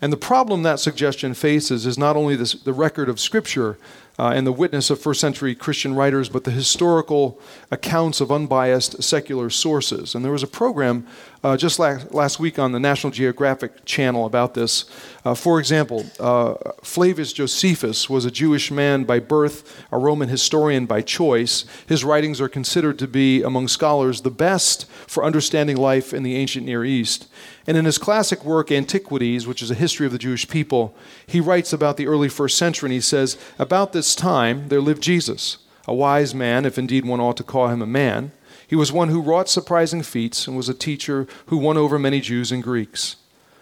And 0.00 0.12
the 0.12 0.16
problem 0.16 0.62
that 0.62 0.78
suggestion 0.78 1.34
faces 1.34 1.86
is 1.86 1.98
not 1.98 2.16
only 2.16 2.36
this, 2.36 2.52
the 2.52 2.72
record 2.72 3.08
of 3.08 3.18
Scripture, 3.18 3.78
uh, 4.18 4.32
and 4.34 4.46
the 4.46 4.52
witness 4.52 4.90
of 4.90 5.00
first 5.00 5.20
century 5.20 5.54
Christian 5.54 5.94
writers, 5.94 6.28
but 6.28 6.44
the 6.44 6.50
historical 6.50 7.40
accounts 7.70 8.20
of 8.20 8.32
unbiased 8.32 9.02
secular 9.02 9.48
sources. 9.48 10.14
And 10.14 10.24
there 10.24 10.32
was 10.32 10.42
a 10.42 10.48
program 10.48 11.06
uh, 11.44 11.56
just 11.56 11.78
last, 11.78 12.12
last 12.12 12.40
week 12.40 12.58
on 12.58 12.72
the 12.72 12.80
National 12.80 13.12
Geographic 13.12 13.84
channel 13.84 14.26
about 14.26 14.54
this. 14.54 14.84
Uh, 15.24 15.34
for 15.34 15.60
example, 15.60 16.04
uh, 16.18 16.54
Flavius 16.82 17.32
Josephus 17.32 18.10
was 18.10 18.24
a 18.24 18.30
Jewish 18.30 18.70
man 18.70 19.04
by 19.04 19.20
birth, 19.20 19.84
a 19.92 19.98
Roman 19.98 20.28
historian 20.28 20.86
by 20.86 21.00
choice. 21.00 21.64
His 21.86 22.04
writings 22.04 22.40
are 22.40 22.48
considered 22.48 22.98
to 22.98 23.06
be, 23.06 23.42
among 23.42 23.68
scholars, 23.68 24.22
the 24.22 24.30
best 24.30 24.86
for 25.06 25.24
understanding 25.24 25.76
life 25.76 26.12
in 26.12 26.24
the 26.24 26.34
ancient 26.34 26.66
Near 26.66 26.84
East. 26.84 27.28
And 27.66 27.76
in 27.76 27.84
his 27.84 27.98
classic 27.98 28.44
work, 28.44 28.72
Antiquities, 28.72 29.46
which 29.46 29.62
is 29.62 29.70
a 29.70 29.74
history 29.74 30.06
of 30.06 30.12
the 30.12 30.18
Jewish 30.18 30.48
people, 30.48 30.96
he 31.26 31.40
writes 31.40 31.72
about 31.72 31.96
the 31.96 32.06
early 32.06 32.28
first 32.28 32.56
century 32.56 32.88
and 32.88 32.94
he 32.94 33.00
says, 33.00 33.38
About 33.58 33.92
this 33.92 34.14
time 34.14 34.68
there 34.68 34.80
lived 34.80 35.02
Jesus, 35.02 35.58
a 35.86 35.94
wise 35.94 36.34
man, 36.34 36.64
if 36.64 36.78
indeed 36.78 37.04
one 37.04 37.20
ought 37.20 37.36
to 37.36 37.44
call 37.44 37.68
him 37.68 37.82
a 37.82 37.86
man. 37.86 38.32
He 38.68 38.76
was 38.76 38.92
one 38.92 39.08
who 39.08 39.22
wrought 39.22 39.48
surprising 39.48 40.02
feats 40.02 40.46
and 40.46 40.54
was 40.56 40.68
a 40.68 40.74
teacher 40.74 41.26
who 41.46 41.56
won 41.56 41.78
over 41.78 41.98
many 41.98 42.20
Jews 42.20 42.52
and 42.52 42.62
Greeks. 42.62 43.16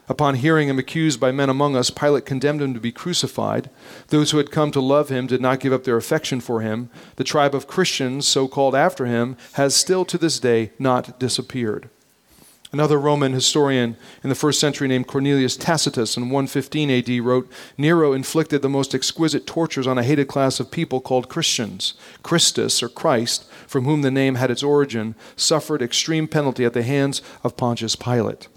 Upon 0.08 0.34
hearing 0.34 0.68
him 0.68 0.78
accused 0.78 1.20
by 1.20 1.30
men 1.30 1.48
among 1.48 1.76
us, 1.76 1.90
Pilate 1.90 2.26
condemned 2.26 2.60
him 2.60 2.74
to 2.74 2.80
be 2.80 2.92
crucified. 2.92 3.70
Those 4.08 4.32
who 4.32 4.38
had 4.38 4.50
come 4.50 4.72
to 4.72 4.80
love 4.80 5.08
him 5.08 5.28
did 5.28 5.40
not 5.40 5.60
give 5.60 5.72
up 5.72 5.84
their 5.84 5.96
affection 5.96 6.40
for 6.40 6.60
him. 6.60 6.90
The 7.16 7.24
tribe 7.24 7.54
of 7.54 7.68
Christians, 7.68 8.26
so 8.26 8.48
called 8.48 8.74
after 8.74 9.06
him, 9.06 9.36
has 9.52 9.74
still 9.74 10.04
to 10.06 10.18
this 10.18 10.40
day 10.40 10.72
not 10.78 11.18
disappeared. 11.20 11.88
Another 12.72 12.98
Roman 12.98 13.32
historian 13.32 13.96
in 14.24 14.28
the 14.28 14.34
first 14.34 14.58
century 14.58 14.88
named 14.88 15.06
Cornelius 15.06 15.56
Tacitus 15.56 16.16
in 16.16 16.24
115 16.24 16.90
AD 16.90 17.24
wrote 17.24 17.50
Nero 17.78 18.12
inflicted 18.12 18.60
the 18.60 18.68
most 18.68 18.94
exquisite 18.94 19.46
tortures 19.46 19.86
on 19.86 19.98
a 19.98 20.02
hated 20.02 20.26
class 20.26 20.58
of 20.58 20.72
people 20.72 21.00
called 21.00 21.28
Christians. 21.28 21.94
Christus, 22.24 22.82
or 22.82 22.88
Christ, 22.88 23.44
from 23.68 23.84
whom 23.84 24.02
the 24.02 24.10
name 24.10 24.34
had 24.34 24.50
its 24.50 24.64
origin, 24.64 25.14
suffered 25.36 25.80
extreme 25.80 26.26
penalty 26.26 26.64
at 26.64 26.72
the 26.72 26.82
hands 26.82 27.22
of 27.44 27.56
Pontius 27.56 27.94
Pilate. 27.94 28.48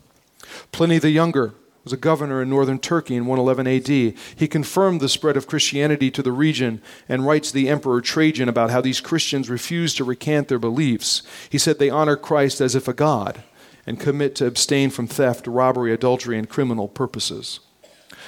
Pliny 0.72 0.98
the 0.98 1.12
Younger 1.12 1.54
was 1.84 1.94
a 1.94 1.98
governor 1.98 2.42
in 2.42 2.50
northern 2.50 2.80
Turkey 2.80 3.16
in 3.16 3.28
111 3.28 3.68
AD. 3.68 4.14
He 4.36 4.48
confirmed 4.48 5.02
the 5.02 5.10
spread 5.10 5.38
of 5.38 5.48
Christianity 5.48 6.10
to 6.12 6.24
the 6.24 6.32
region 6.32 6.82
and 7.08 7.26
writes 7.26 7.52
the 7.52 7.70
Emperor 7.70 8.02
Trajan 8.02 8.50
about 8.50 8.72
how 8.72 8.82
these 8.82 9.02
Christians 9.02 9.50
refused 9.50 9.98
to 9.98 10.04
recant 10.04 10.48
their 10.48 10.60
beliefs. 10.60 11.22
He 11.50 11.60
said 11.60 11.78
they 11.78 11.92
honor 11.92 12.16
Christ 12.16 12.60
as 12.60 12.76
if 12.76 12.88
a 12.88 12.94
god 12.94 13.44
and 13.86 14.00
commit 14.00 14.36
to 14.36 14.46
abstain 14.46 14.90
from 14.90 15.08
theft, 15.08 15.48
robbery, 15.48 15.94
adultery, 15.94 16.38
and 16.38 16.50
criminal 16.50 16.88
purposes. 16.88 17.60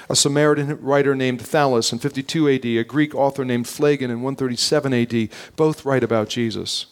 A 0.09 0.15
Samaritan 0.15 0.81
writer 0.81 1.15
named 1.15 1.41
Thallus 1.41 1.93
in 1.93 1.99
52 1.99 2.49
AD, 2.49 2.65
a 2.65 2.83
Greek 2.83 3.15
author 3.15 3.45
named 3.45 3.67
Phlegon 3.67 4.09
in 4.09 4.21
137 4.21 4.93
AD, 4.93 5.29
both 5.55 5.85
write 5.85 6.03
about 6.03 6.29
Jesus. 6.29 6.87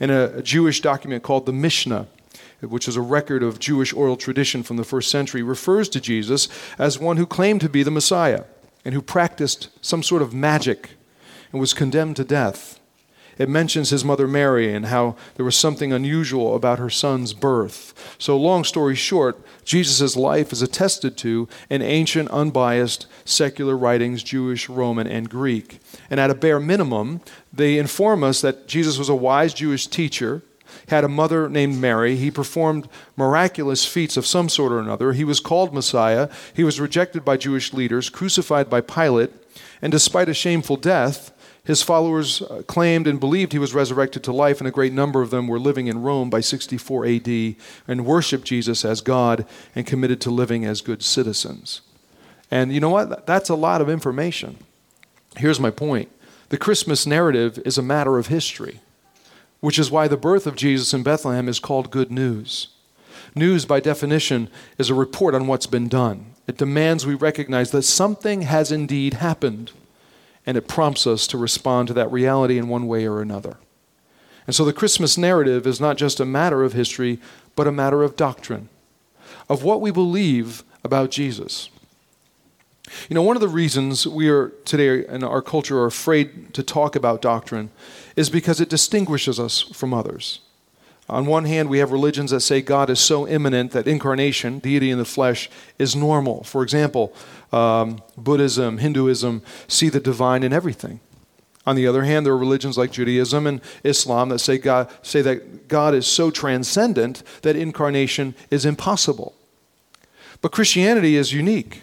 In 0.00 0.10
a, 0.10 0.38
a 0.38 0.42
Jewish 0.42 0.80
document 0.80 1.22
called 1.22 1.46
the 1.46 1.52
Mishnah, 1.52 2.08
which 2.60 2.88
is 2.88 2.96
a 2.96 3.00
record 3.00 3.42
of 3.42 3.60
Jewish 3.60 3.92
oral 3.92 4.16
tradition 4.16 4.62
from 4.62 4.76
the 4.76 4.84
first 4.84 5.10
century, 5.10 5.42
refers 5.42 5.88
to 5.90 6.00
Jesus 6.00 6.48
as 6.78 6.98
one 6.98 7.16
who 7.16 7.26
claimed 7.26 7.60
to 7.60 7.68
be 7.68 7.82
the 7.82 7.90
Messiah 7.90 8.44
and 8.84 8.94
who 8.94 9.02
practiced 9.02 9.68
some 9.80 10.02
sort 10.02 10.22
of 10.22 10.34
magic 10.34 10.90
and 11.52 11.60
was 11.60 11.74
condemned 11.74 12.16
to 12.16 12.24
death. 12.24 12.77
It 13.38 13.48
mentions 13.48 13.90
his 13.90 14.04
mother 14.04 14.26
Mary 14.26 14.74
and 14.74 14.86
how 14.86 15.16
there 15.36 15.44
was 15.44 15.56
something 15.56 15.92
unusual 15.92 16.54
about 16.54 16.78
her 16.78 16.90
son's 16.90 17.32
birth. 17.32 18.16
So, 18.18 18.36
long 18.36 18.64
story 18.64 18.94
short, 18.94 19.40
Jesus' 19.64 20.16
life 20.16 20.52
is 20.52 20.62
attested 20.62 21.16
to 21.18 21.48
in 21.70 21.80
ancient, 21.80 22.30
unbiased, 22.30 23.06
secular 23.24 23.76
writings, 23.76 24.22
Jewish, 24.22 24.68
Roman, 24.68 25.06
and 25.06 25.30
Greek. 25.30 25.80
And 26.10 26.18
at 26.18 26.30
a 26.30 26.34
bare 26.34 26.60
minimum, 26.60 27.20
they 27.52 27.78
inform 27.78 28.24
us 28.24 28.40
that 28.40 28.66
Jesus 28.66 28.98
was 28.98 29.08
a 29.08 29.14
wise 29.14 29.54
Jewish 29.54 29.86
teacher 29.86 30.42
had 30.88 31.04
a 31.04 31.08
mother 31.08 31.48
named 31.48 31.80
Mary. 31.80 32.16
He 32.16 32.30
performed 32.30 32.88
miraculous 33.16 33.84
feats 33.84 34.16
of 34.16 34.26
some 34.26 34.48
sort 34.48 34.72
or 34.72 34.78
another. 34.78 35.12
He 35.12 35.24
was 35.24 35.40
called 35.40 35.74
Messiah. 35.74 36.28
He 36.54 36.64
was 36.64 36.80
rejected 36.80 37.24
by 37.24 37.36
Jewish 37.36 37.72
leaders, 37.72 38.10
crucified 38.10 38.70
by 38.70 38.80
Pilate, 38.80 39.30
and 39.80 39.92
despite 39.92 40.28
a 40.28 40.34
shameful 40.34 40.76
death, 40.76 41.32
his 41.68 41.82
followers 41.82 42.40
uh, 42.40 42.62
claimed 42.66 43.06
and 43.06 43.20
believed 43.20 43.52
he 43.52 43.58
was 43.58 43.74
resurrected 43.74 44.24
to 44.24 44.32
life, 44.32 44.58
and 44.58 44.66
a 44.66 44.70
great 44.70 44.94
number 44.94 45.20
of 45.20 45.28
them 45.28 45.46
were 45.46 45.58
living 45.58 45.86
in 45.86 46.00
Rome 46.00 46.30
by 46.30 46.40
64 46.40 47.04
AD 47.04 47.56
and 47.86 48.06
worshiped 48.06 48.46
Jesus 48.46 48.86
as 48.86 49.02
God 49.02 49.44
and 49.74 49.86
committed 49.86 50.18
to 50.22 50.30
living 50.30 50.64
as 50.64 50.80
good 50.80 51.02
citizens. 51.02 51.82
And 52.50 52.72
you 52.72 52.80
know 52.80 52.88
what? 52.88 53.26
That's 53.26 53.50
a 53.50 53.54
lot 53.54 53.82
of 53.82 53.90
information. 53.90 54.56
Here's 55.36 55.60
my 55.60 55.70
point 55.70 56.10
the 56.48 56.56
Christmas 56.56 57.06
narrative 57.06 57.58
is 57.66 57.76
a 57.76 57.82
matter 57.82 58.16
of 58.16 58.28
history, 58.28 58.80
which 59.60 59.78
is 59.78 59.90
why 59.90 60.08
the 60.08 60.16
birth 60.16 60.46
of 60.46 60.56
Jesus 60.56 60.94
in 60.94 61.02
Bethlehem 61.02 61.50
is 61.50 61.60
called 61.60 61.90
good 61.90 62.10
news. 62.10 62.68
News, 63.34 63.66
by 63.66 63.78
definition, 63.78 64.48
is 64.78 64.88
a 64.88 64.94
report 64.94 65.34
on 65.34 65.46
what's 65.46 65.66
been 65.66 65.88
done. 65.88 66.32
It 66.46 66.56
demands 66.56 67.04
we 67.04 67.14
recognize 67.14 67.72
that 67.72 67.82
something 67.82 68.40
has 68.40 68.72
indeed 68.72 69.12
happened 69.12 69.72
and 70.48 70.56
it 70.56 70.66
prompts 70.66 71.06
us 71.06 71.26
to 71.26 71.36
respond 71.36 71.88
to 71.88 71.92
that 71.92 72.10
reality 72.10 72.56
in 72.56 72.68
one 72.68 72.86
way 72.86 73.06
or 73.06 73.20
another. 73.20 73.58
And 74.46 74.56
so 74.56 74.64
the 74.64 74.72
Christmas 74.72 75.18
narrative 75.18 75.66
is 75.66 75.78
not 75.78 75.98
just 75.98 76.20
a 76.20 76.24
matter 76.24 76.64
of 76.64 76.72
history, 76.72 77.20
but 77.54 77.66
a 77.66 77.70
matter 77.70 78.02
of 78.02 78.16
doctrine, 78.16 78.70
of 79.50 79.62
what 79.62 79.82
we 79.82 79.90
believe 79.90 80.64
about 80.82 81.10
Jesus. 81.10 81.68
You 83.10 83.14
know, 83.14 83.22
one 83.22 83.36
of 83.36 83.42
the 83.42 83.48
reasons 83.48 84.06
we 84.06 84.30
are 84.30 84.48
today 84.64 85.04
in 85.06 85.22
our 85.22 85.42
culture 85.42 85.80
are 85.80 85.86
afraid 85.86 86.54
to 86.54 86.62
talk 86.62 86.96
about 86.96 87.20
doctrine 87.20 87.70
is 88.16 88.30
because 88.30 88.58
it 88.58 88.70
distinguishes 88.70 89.38
us 89.38 89.60
from 89.60 89.92
others. 89.92 90.40
On 91.08 91.24
one 91.24 91.46
hand, 91.46 91.70
we 91.70 91.78
have 91.78 91.90
religions 91.90 92.32
that 92.32 92.40
say 92.40 92.60
God 92.60 92.90
is 92.90 93.00
so 93.00 93.26
immanent 93.26 93.72
that 93.72 93.88
incarnation, 93.88 94.58
deity 94.58 94.90
in 94.90 94.98
the 94.98 95.06
flesh, 95.06 95.48
is 95.78 95.96
normal. 95.96 96.44
For 96.44 96.62
example, 96.62 97.14
um, 97.50 98.02
Buddhism, 98.16 98.78
Hinduism 98.78 99.42
see 99.68 99.88
the 99.88 100.00
divine 100.00 100.42
in 100.42 100.52
everything. 100.52 101.00
On 101.66 101.76
the 101.76 101.86
other 101.86 102.04
hand, 102.04 102.24
there 102.24 102.32
are 102.32 102.38
religions 102.38 102.78
like 102.78 102.92
Judaism 102.92 103.46
and 103.46 103.60
Islam 103.84 104.28
that 104.30 104.38
say, 104.38 104.58
God, 104.58 104.90
say 105.02 105.22
that 105.22 105.68
God 105.68 105.94
is 105.94 106.06
so 106.06 106.30
transcendent 106.30 107.22
that 107.42 107.56
incarnation 107.56 108.34
is 108.50 108.64
impossible. 108.64 109.34
But 110.40 110.52
Christianity 110.52 111.16
is 111.16 111.32
unique. 111.32 111.82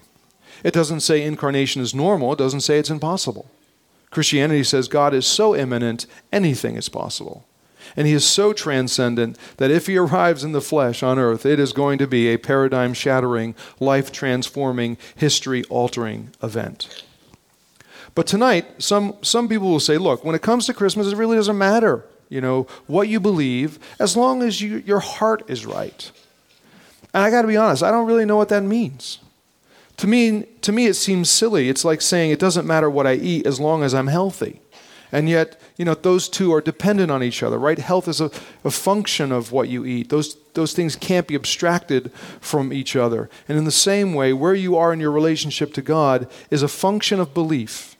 It 0.64 0.74
doesn't 0.74 1.02
say 1.02 1.24
incarnation 1.24 1.82
is 1.82 1.94
normal, 1.94 2.34
it 2.34 2.40
doesn't 2.40 2.62
say 2.62 2.80
it's 2.80 2.90
impossible. 2.90 3.50
Christianity 4.10 4.64
says 4.64 4.88
God 4.88 5.14
is 5.14 5.28
so 5.28 5.56
immanent, 5.56 6.06
anything 6.32 6.78
is 6.78 6.90
possible. 6.90 7.46
And 7.96 8.08
he 8.08 8.14
is 8.14 8.28
so 8.28 8.52
transcendent 8.52 9.38
that 9.58 9.72
if 9.72 9.88
he 9.88 9.98
arrives 9.98 10.44
in 10.44 10.52
the 10.52 10.62
flesh 10.62 11.02
on 11.02 11.18
earth, 11.18 11.46
it 11.46 11.60
is 11.60 11.72
going 11.72 11.98
to 12.00 12.08
be 12.08 12.28
a 12.28 12.38
paradigm 12.38 12.94
shattering, 12.94 13.56
life 13.80 14.12
transforming, 14.12 14.98
history 15.16 15.64
altering 15.66 16.32
event. 16.44 17.04
But 18.14 18.28
tonight, 18.28 18.82
some, 18.82 19.16
some 19.22 19.48
people 19.48 19.70
will 19.70 19.80
say, 19.80 19.98
look, 19.98 20.24
when 20.24 20.36
it 20.36 20.42
comes 20.42 20.66
to 20.66 20.74
Christmas, 20.74 21.08
it 21.08 21.18
really 21.18 21.38
doesn't 21.38 21.58
matter, 21.58 22.06
you 22.30 22.42
know, 22.42 22.68
what 22.88 23.08
you 23.08 23.20
believe, 23.20 23.80
as 24.00 24.16
long 24.16 24.42
as 24.42 24.62
you, 24.62 24.78
your 24.86 25.02
heart 25.02 25.44
is 25.50 25.66
right. 25.66 26.12
And 27.14 27.24
I 27.24 27.30
got 27.30 27.44
to 27.44 27.48
be 27.48 27.58
honest, 27.58 27.84
I 27.84 27.92
don't 27.92 28.08
really 28.08 28.26
know 28.26 28.38
what 28.38 28.50
that 28.50 28.64
means. 28.64 29.20
To 29.98 30.08
me, 30.08 30.44
to 30.62 30.74
me, 30.74 30.88
it 30.88 30.96
seems 30.96 31.30
silly. 31.30 31.70
It's 31.70 31.86
like 31.86 32.02
saying 32.02 32.32
it 32.32 32.40
doesn't 32.40 32.68
matter 32.68 32.90
what 32.90 33.08
I 33.08 33.14
eat 33.14 33.46
as 33.46 33.60
long 33.60 33.84
as 33.84 33.94
I'm 33.94 34.08
healthy. 34.08 34.60
And 35.16 35.30
yet, 35.30 35.58
you 35.78 35.86
know, 35.86 35.94
those 35.94 36.28
two 36.28 36.54
are 36.54 36.60
dependent 36.60 37.10
on 37.10 37.24
each 37.24 37.42
other, 37.42 37.58
right? 37.58 37.80
Health 37.80 38.10
is 38.10 38.20
a, 38.20 38.30
a 38.66 38.70
function 38.70 39.32
of 39.32 39.54
what 39.54 39.70
you 39.70 39.86
eat. 39.86 40.10
Those, 40.10 40.36
those 40.56 40.74
things 40.74 40.98
can't 40.98 41.26
be 41.26 41.36
abstracted 41.36 42.12
from 42.42 42.74
each 42.74 42.98
other. 42.98 43.30
And 43.48 43.58
in 43.58 43.64
the 43.64 43.72
same 43.72 44.14
way, 44.14 44.34
where 44.34 44.54
you 44.54 44.76
are 44.76 44.92
in 44.92 45.00
your 45.00 45.12
relationship 45.12 45.74
to 45.76 45.82
God 45.82 46.30
is 46.52 46.62
a 46.62 46.68
function 46.68 47.22
of 47.22 47.34
belief. 47.34 47.96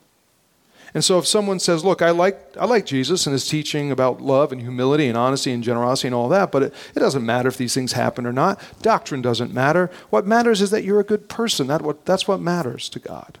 And 0.92 1.02
so 1.02 1.18
if 1.18 1.26
someone 1.26 1.58
says, 1.58 1.82
look, 1.82 2.02
I 2.02 2.10
like, 2.10 2.54
I 2.60 2.66
like 2.66 2.84
Jesus 2.84 3.26
and 3.26 3.32
his 3.32 3.48
teaching 3.48 3.90
about 3.90 4.20
love 4.20 4.52
and 4.52 4.60
humility 4.60 5.08
and 5.08 5.16
honesty 5.16 5.52
and 5.52 5.64
generosity 5.64 6.08
and 6.08 6.14
all 6.14 6.28
that, 6.28 6.52
but 6.52 6.64
it, 6.64 6.74
it 6.94 7.00
doesn't 7.00 7.24
matter 7.24 7.48
if 7.48 7.56
these 7.56 7.72
things 7.72 7.92
happen 7.92 8.26
or 8.26 8.32
not. 8.32 8.60
Doctrine 8.82 9.22
doesn't 9.22 9.54
matter. 9.54 9.90
What 10.10 10.26
matters 10.26 10.60
is 10.60 10.68
that 10.68 10.84
you're 10.84 11.00
a 11.00 11.04
good 11.04 11.30
person. 11.30 11.68
That 11.68 11.80
what, 11.80 12.04
that's 12.04 12.28
what 12.28 12.40
matters 12.40 12.90
to 12.90 12.98
God. 12.98 13.38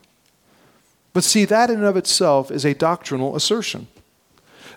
But 1.16 1.24
see, 1.24 1.46
that 1.46 1.70
in 1.70 1.76
and 1.76 1.86
of 1.86 1.96
itself 1.96 2.50
is 2.50 2.66
a 2.66 2.74
doctrinal 2.74 3.36
assertion. 3.36 3.86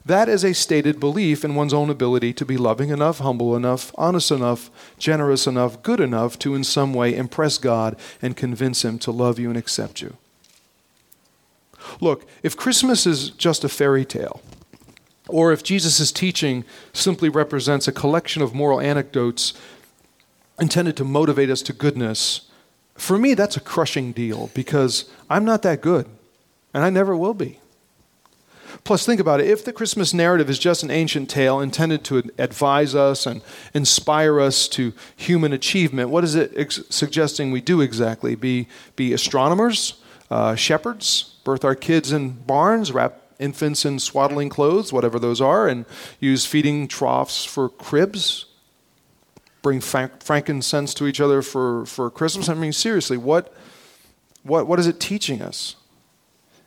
That 0.05 0.29
is 0.29 0.46
a 0.46 0.53
stated 0.53 0.98
belief 0.98 1.43
in 1.43 1.53
one's 1.53 1.74
own 1.74 1.89
ability 1.89 2.31
to 2.31 2.46
be 2.46 2.55
loving 2.55 2.91
enough, 2.91 3.17
humble 3.17 3.58
enough, 3.58 3.91
honest 3.96 4.31
enough, 4.31 4.72
generous 4.98 5.48
enough, 5.48 5.84
good 5.84 6.00
enough 6.00 6.39
to 6.39 6.55
in 6.55 6.63
some 6.63 6.93
way 6.93 7.13
impress 7.13 7.58
God 7.58 7.98
and 8.22 8.38
convince 8.38 8.86
Him 8.86 9.00
to 9.00 9.12
love 9.12 9.38
you 9.38 9.50
and 9.50 9.58
accept 9.58 10.01
you. 10.01 10.15
Look, 12.00 12.25
if 12.41 12.55
Christmas 12.55 13.05
is 13.05 13.31
just 13.31 13.65
a 13.65 13.67
fairy 13.67 14.05
tale, 14.05 14.41
or 15.27 15.51
if 15.51 15.62
Jesus' 15.62 16.10
teaching 16.10 16.63
simply 16.93 17.27
represents 17.27 17.86
a 17.86 17.91
collection 17.91 18.41
of 18.41 18.55
moral 18.55 18.79
anecdotes 18.79 19.51
intended 20.58 20.96
to 20.96 21.03
motivate 21.03 21.50
us 21.50 21.62
to 21.63 21.74
goodness, 21.74 22.48
for 22.96 23.17
me 23.17 23.34
that's 23.34 23.58
a 23.58 23.60
crushing 23.60 24.13
deal 24.13 24.50
because 24.53 25.12
I'm 25.29 25.43
not 25.43 25.63
that 25.63 25.81
good 25.81 26.08
and 26.73 26.83
I 26.83 26.89
never 26.89 27.15
will 27.15 27.33
be. 27.33 27.59
Plus, 28.83 29.05
think 29.05 29.19
about 29.19 29.39
it. 29.39 29.47
If 29.47 29.65
the 29.65 29.73
Christmas 29.73 30.13
narrative 30.13 30.49
is 30.49 30.57
just 30.57 30.83
an 30.83 30.91
ancient 30.91 31.29
tale 31.29 31.59
intended 31.59 32.03
to 32.05 32.23
advise 32.38 32.95
us 32.95 33.25
and 33.25 33.41
inspire 33.73 34.39
us 34.39 34.67
to 34.69 34.93
human 35.15 35.53
achievement, 35.53 36.09
what 36.09 36.23
is 36.23 36.35
it 36.35 36.51
ex- 36.55 36.81
suggesting 36.89 37.51
we 37.51 37.61
do 37.61 37.81
exactly? 37.81 38.35
Be, 38.35 38.67
be 38.95 39.13
astronomers, 39.13 40.01
uh, 40.31 40.55
shepherds, 40.55 41.35
birth 41.43 41.65
our 41.65 41.75
kids 41.75 42.11
in 42.11 42.29
barns, 42.29 42.91
wrap 42.91 43.21
infants 43.39 43.85
in 43.85 43.99
swaddling 43.99 44.49
clothes, 44.49 44.93
whatever 44.93 45.19
those 45.19 45.41
are, 45.41 45.67
and 45.67 45.85
use 46.19 46.45
feeding 46.45 46.88
troughs 46.88 47.45
for 47.45 47.69
cribs? 47.69 48.45
Bring 49.61 49.81
frankincense 49.81 50.93
to 50.93 51.07
each 51.07 51.19
other 51.19 51.41
for, 51.41 51.85
for 51.85 52.09
Christmas? 52.09 52.47
I 52.47 52.53
mean, 52.53 52.71
seriously, 52.71 53.17
what, 53.17 53.53
what, 54.43 54.67
what 54.67 54.79
is 54.79 54.88
it 54.88 54.99
teaching 54.99 55.41
us? 55.41 55.75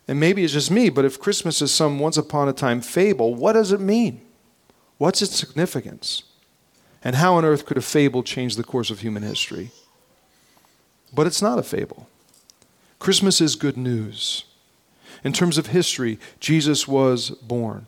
And 0.08 0.18
maybe 0.18 0.42
it's 0.42 0.52
just 0.52 0.70
me, 0.70 0.90
but 0.90 1.04
if 1.04 1.20
Christmas 1.20 1.62
is 1.62 1.72
some 1.72 1.98
once 1.98 2.16
upon 2.16 2.48
a 2.48 2.52
time 2.52 2.80
fable, 2.80 3.34
what 3.34 3.52
does 3.52 3.72
it 3.72 3.80
mean? 3.80 4.20
What's 4.98 5.22
its 5.22 5.36
significance? 5.36 6.24
And 7.04 7.16
how 7.16 7.34
on 7.34 7.44
earth 7.44 7.66
could 7.66 7.76
a 7.76 7.82
fable 7.82 8.22
change 8.22 8.56
the 8.56 8.64
course 8.64 8.90
of 8.90 9.00
human 9.00 9.22
history? 9.22 9.70
But 11.12 11.26
it's 11.26 11.42
not 11.42 11.58
a 11.58 11.62
fable. 11.62 12.08
Christmas 12.98 13.40
is 13.40 13.56
good 13.56 13.76
news. 13.76 14.44
In 15.24 15.32
terms 15.32 15.58
of 15.58 15.68
history, 15.68 16.18
Jesus 16.40 16.88
was 16.88 17.30
born. 17.30 17.86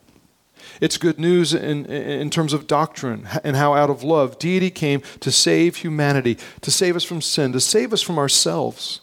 It's 0.81 0.97
good 0.97 1.19
news 1.19 1.53
in, 1.53 1.87
in 1.87 2.31
terms 2.31 2.53
of 2.53 2.67
doctrine 2.67 3.29
and 3.45 3.57
how, 3.57 3.75
out 3.75 3.91
of 3.91 4.03
love, 4.03 4.39
deity 4.39 4.71
came 4.71 5.03
to 5.21 5.31
save 5.31 5.77
humanity, 5.77 6.39
to 6.63 6.71
save 6.71 6.97
us 6.97 7.05
from 7.05 7.21
sin, 7.21 7.53
to 7.53 7.61
save 7.61 7.93
us 7.93 8.03
from 8.03 8.19
ourselves 8.19 9.01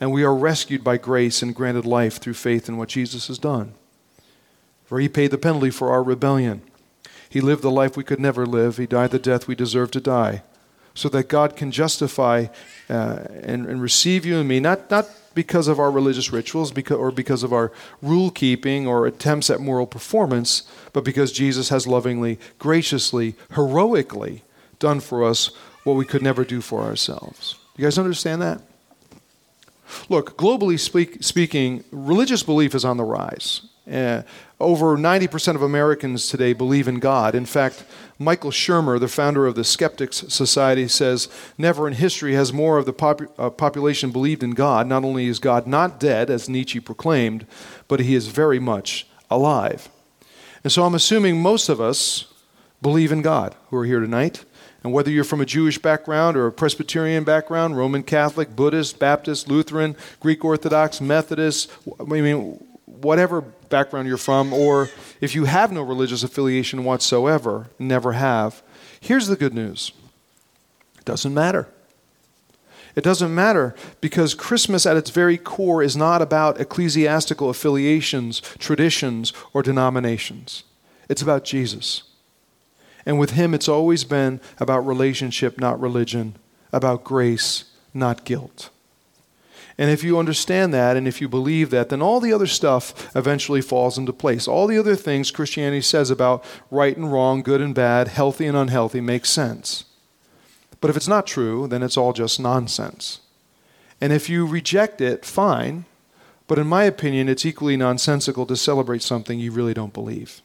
and 0.00 0.12
we 0.12 0.22
are 0.22 0.34
rescued 0.34 0.84
by 0.84 0.96
grace 0.96 1.42
and 1.42 1.54
granted 1.54 1.84
life 1.84 2.18
through 2.18 2.34
faith 2.34 2.68
in 2.68 2.76
what 2.76 2.88
Jesus 2.88 3.28
has 3.28 3.38
done. 3.38 3.74
For 4.84 5.00
he 5.00 5.08
paid 5.08 5.30
the 5.30 5.38
penalty 5.38 5.70
for 5.70 5.90
our 5.90 6.02
rebellion. 6.02 6.62
He 7.28 7.40
lived 7.40 7.62
the 7.62 7.70
life 7.70 7.96
we 7.96 8.04
could 8.04 8.20
never 8.20 8.46
live. 8.46 8.76
He 8.76 8.86
died 8.86 9.10
the 9.10 9.18
death 9.18 9.46
we 9.46 9.54
deserve 9.54 9.90
to 9.92 10.00
die. 10.00 10.42
so 10.98 11.08
that 11.08 11.28
God 11.28 11.54
can 11.54 11.70
justify 11.70 12.46
uh, 12.90 13.18
and, 13.42 13.66
and 13.66 13.80
receive 13.80 14.26
you 14.26 14.38
and 14.38 14.48
me, 14.48 14.58
not, 14.58 14.90
not 14.90 15.08
because 15.32 15.68
of 15.68 15.78
our 15.78 15.92
religious 15.92 16.32
rituals 16.32 16.72
because, 16.72 16.96
or 16.96 17.12
because 17.12 17.44
of 17.44 17.52
our 17.52 17.70
rule 18.02 18.32
keeping 18.32 18.88
or 18.88 19.06
attempts 19.06 19.48
at 19.48 19.60
moral 19.60 19.86
performance, 19.86 20.64
but 20.92 21.04
because 21.04 21.30
Jesus 21.30 21.68
has 21.68 21.86
lovingly, 21.86 22.40
graciously, 22.58 23.36
heroically 23.54 24.42
done 24.80 24.98
for 24.98 25.22
us 25.22 25.50
what 25.84 25.94
we 25.94 26.04
could 26.04 26.22
never 26.22 26.44
do 26.44 26.60
for 26.60 26.82
ourselves. 26.82 27.54
You 27.76 27.84
guys 27.84 27.96
understand 27.96 28.42
that? 28.42 28.60
Look, 30.08 30.36
globally 30.36 30.78
speak, 30.78 31.22
speaking, 31.22 31.84
religious 31.90 32.42
belief 32.42 32.74
is 32.74 32.84
on 32.84 32.96
the 32.96 33.04
rise. 33.04 33.62
Uh, 33.90 34.22
over 34.60 34.96
90% 34.98 35.54
of 35.54 35.62
Americans 35.62 36.28
today 36.28 36.52
believe 36.52 36.88
in 36.88 36.98
God. 36.98 37.34
In 37.34 37.46
fact, 37.46 37.84
Michael 38.18 38.50
Shermer, 38.50 38.98
the 38.98 39.08
founder 39.08 39.46
of 39.46 39.54
the 39.54 39.64
Skeptics 39.64 40.24
Society, 40.28 40.88
says 40.88 41.28
never 41.56 41.86
in 41.86 41.94
history 41.94 42.34
has 42.34 42.52
more 42.52 42.76
of 42.76 42.84
the 42.84 42.92
pop- 42.92 43.38
uh, 43.38 43.50
population 43.50 44.10
believed 44.10 44.42
in 44.42 44.50
God. 44.50 44.86
Not 44.86 45.04
only 45.04 45.26
is 45.26 45.38
God 45.38 45.66
not 45.66 46.00
dead, 46.00 46.28
as 46.28 46.48
Nietzsche 46.48 46.80
proclaimed, 46.80 47.46
but 47.86 48.00
he 48.00 48.14
is 48.14 48.28
very 48.28 48.58
much 48.58 49.06
alive. 49.30 49.88
And 50.64 50.72
so 50.72 50.84
I'm 50.84 50.94
assuming 50.94 51.40
most 51.40 51.68
of 51.68 51.80
us 51.80 52.32
believe 52.82 53.12
in 53.12 53.22
God 53.22 53.54
who 53.70 53.76
are 53.76 53.84
here 53.84 54.00
tonight. 54.00 54.44
And 54.88 54.94
whether 54.94 55.10
you're 55.10 55.22
from 55.22 55.42
a 55.42 55.44
Jewish 55.44 55.76
background 55.76 56.34
or 56.34 56.46
a 56.46 56.50
Presbyterian 56.50 57.22
background, 57.22 57.76
Roman 57.76 58.02
Catholic, 58.02 58.56
Buddhist, 58.56 58.98
Baptist, 58.98 59.46
Lutheran, 59.46 59.94
Greek 60.18 60.42
Orthodox, 60.42 60.98
Methodist, 60.98 61.70
I 62.00 62.04
mean, 62.04 62.58
whatever 62.86 63.42
background 63.42 64.08
you're 64.08 64.16
from, 64.16 64.50
or 64.50 64.88
if 65.20 65.34
you 65.34 65.44
have 65.44 65.72
no 65.72 65.82
religious 65.82 66.22
affiliation 66.22 66.84
whatsoever, 66.84 67.68
never 67.78 68.12
have, 68.12 68.62
here's 68.98 69.26
the 69.26 69.36
good 69.36 69.52
news 69.52 69.92
it 70.96 71.04
doesn't 71.04 71.34
matter. 71.34 71.68
It 72.96 73.04
doesn't 73.04 73.34
matter 73.34 73.74
because 74.00 74.32
Christmas 74.34 74.86
at 74.86 74.96
its 74.96 75.10
very 75.10 75.36
core 75.36 75.82
is 75.82 75.98
not 75.98 76.22
about 76.22 76.58
ecclesiastical 76.58 77.50
affiliations, 77.50 78.40
traditions, 78.58 79.34
or 79.52 79.62
denominations. 79.62 80.62
It's 81.10 81.20
about 81.20 81.44
Jesus. 81.44 82.07
And 83.06 83.18
with 83.18 83.30
Him, 83.30 83.54
it's 83.54 83.68
always 83.68 84.04
been 84.04 84.40
about 84.58 84.86
relationship, 84.86 85.58
not 85.58 85.80
religion, 85.80 86.36
about 86.72 87.04
grace, 87.04 87.64
not 87.94 88.24
guilt. 88.24 88.70
And 89.80 89.90
if 89.90 90.02
you 90.02 90.18
understand 90.18 90.74
that 90.74 90.96
and 90.96 91.06
if 91.06 91.20
you 91.20 91.28
believe 91.28 91.70
that, 91.70 91.88
then 91.88 92.02
all 92.02 92.18
the 92.18 92.32
other 92.32 92.48
stuff 92.48 93.14
eventually 93.14 93.60
falls 93.60 93.96
into 93.96 94.12
place. 94.12 94.48
All 94.48 94.66
the 94.66 94.76
other 94.78 94.96
things 94.96 95.30
Christianity 95.30 95.82
says 95.82 96.10
about 96.10 96.44
right 96.68 96.96
and 96.96 97.12
wrong, 97.12 97.42
good 97.42 97.60
and 97.60 97.74
bad, 97.74 98.08
healthy 98.08 98.46
and 98.46 98.56
unhealthy 98.56 99.00
makes 99.00 99.30
sense. 99.30 99.84
But 100.80 100.90
if 100.90 100.96
it's 100.96 101.08
not 101.08 101.28
true, 101.28 101.68
then 101.68 101.84
it's 101.84 101.96
all 101.96 102.12
just 102.12 102.40
nonsense. 102.40 103.20
And 104.00 104.12
if 104.12 104.28
you 104.28 104.46
reject 104.46 105.00
it, 105.00 105.24
fine. 105.24 105.84
But 106.48 106.58
in 106.58 106.66
my 106.66 106.84
opinion, 106.84 107.28
it's 107.28 107.46
equally 107.46 107.76
nonsensical 107.76 108.46
to 108.46 108.56
celebrate 108.56 109.02
something 109.02 109.38
you 109.38 109.52
really 109.52 109.74
don't 109.74 109.92
believe. 109.92 110.40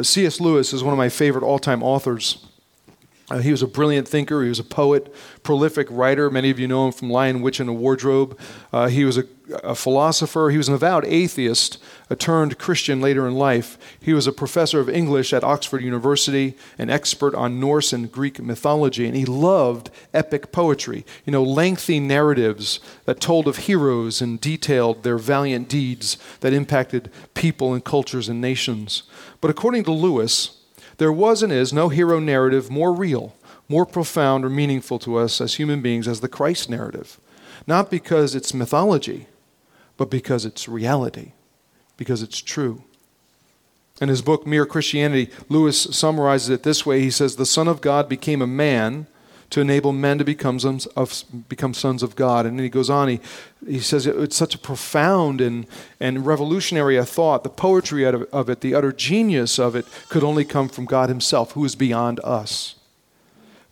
C.S. 0.00 0.40
Lewis 0.40 0.72
is 0.72 0.82
one 0.82 0.92
of 0.92 0.98
my 0.98 1.08
favorite 1.08 1.44
all 1.44 1.58
time 1.58 1.82
authors. 1.82 2.46
Uh, 3.28 3.38
he 3.38 3.50
was 3.50 3.60
a 3.60 3.66
brilliant 3.66 4.06
thinker. 4.06 4.42
He 4.44 4.48
was 4.48 4.60
a 4.60 4.64
poet, 4.64 5.12
prolific 5.42 5.88
writer. 5.90 6.30
Many 6.30 6.50
of 6.50 6.60
you 6.60 6.68
know 6.68 6.86
him 6.86 6.92
from 6.92 7.10
Lion, 7.10 7.42
Witch, 7.42 7.58
and 7.58 7.68
a 7.68 7.72
Wardrobe. 7.72 8.38
Uh, 8.72 8.86
he 8.86 9.04
was 9.04 9.18
a, 9.18 9.24
a, 9.64 9.74
philosopher. 9.74 10.50
He 10.50 10.56
was 10.56 10.68
an 10.68 10.74
avowed 10.74 11.04
atheist, 11.04 11.82
a 12.08 12.14
turned 12.14 12.56
Christian 12.56 13.00
later 13.00 13.26
in 13.26 13.34
life. 13.34 13.78
He 14.00 14.14
was 14.14 14.28
a 14.28 14.32
professor 14.32 14.78
of 14.78 14.88
English 14.88 15.32
at 15.32 15.42
Oxford 15.42 15.82
University, 15.82 16.56
an 16.78 16.88
expert 16.88 17.34
on 17.34 17.58
Norse 17.58 17.92
and 17.92 18.12
Greek 18.12 18.40
mythology, 18.40 19.06
and 19.06 19.16
he 19.16 19.24
loved 19.24 19.90
epic 20.14 20.52
poetry. 20.52 21.04
You 21.24 21.32
know, 21.32 21.42
lengthy 21.42 21.98
narratives 21.98 22.78
that 23.06 23.18
told 23.18 23.48
of 23.48 23.56
heroes 23.56 24.22
and 24.22 24.40
detailed 24.40 25.02
their 25.02 25.18
valiant 25.18 25.68
deeds 25.68 26.16
that 26.40 26.52
impacted 26.52 27.10
people 27.34 27.74
and 27.74 27.84
cultures 27.84 28.28
and 28.28 28.40
nations. 28.40 29.02
But 29.40 29.50
according 29.50 29.82
to 29.84 29.92
Lewis, 29.92 30.56
there 30.98 31.12
was 31.12 31.42
and 31.42 31.52
is 31.52 31.72
no 31.72 31.88
hero 31.88 32.18
narrative 32.18 32.70
more 32.70 32.92
real, 32.92 33.34
more 33.68 33.86
profound, 33.86 34.44
or 34.44 34.50
meaningful 34.50 34.98
to 35.00 35.16
us 35.16 35.40
as 35.40 35.54
human 35.54 35.82
beings 35.82 36.08
as 36.08 36.20
the 36.20 36.28
Christ 36.28 36.70
narrative. 36.70 37.18
Not 37.66 37.90
because 37.90 38.34
it's 38.34 38.54
mythology, 38.54 39.26
but 39.96 40.10
because 40.10 40.44
it's 40.44 40.68
reality, 40.68 41.32
because 41.96 42.22
it's 42.22 42.40
true. 42.40 42.84
In 44.00 44.08
his 44.08 44.22
book, 44.22 44.46
Mere 44.46 44.66
Christianity, 44.66 45.30
Lewis 45.48 45.80
summarizes 45.90 46.50
it 46.50 46.62
this 46.62 46.84
way 46.84 47.00
He 47.00 47.10
says, 47.10 47.36
The 47.36 47.46
Son 47.46 47.66
of 47.66 47.80
God 47.80 48.08
became 48.08 48.42
a 48.42 48.46
man 48.46 49.06
to 49.50 49.60
enable 49.60 49.92
men 49.92 50.18
to 50.18 50.24
become 50.24 50.58
sons 50.58 50.86
of, 50.86 51.24
become 51.48 51.74
sons 51.74 52.02
of 52.02 52.16
God. 52.16 52.46
And 52.46 52.58
then 52.58 52.64
he 52.64 52.70
goes 52.70 52.90
on, 52.90 53.08
he, 53.08 53.20
he 53.66 53.80
says 53.80 54.06
it's 54.06 54.36
such 54.36 54.54
a 54.54 54.58
profound 54.58 55.40
and, 55.40 55.66
and 56.00 56.26
revolutionary 56.26 56.96
a 56.96 57.04
thought. 57.04 57.44
The 57.44 57.50
poetry 57.50 58.04
of, 58.04 58.22
of 58.32 58.50
it, 58.50 58.60
the 58.60 58.74
utter 58.74 58.92
genius 58.92 59.58
of 59.58 59.76
it, 59.76 59.86
could 60.08 60.24
only 60.24 60.44
come 60.44 60.68
from 60.68 60.84
God 60.84 61.08
Himself, 61.08 61.52
who 61.52 61.64
is 61.64 61.76
beyond 61.76 62.20
us. 62.24 62.74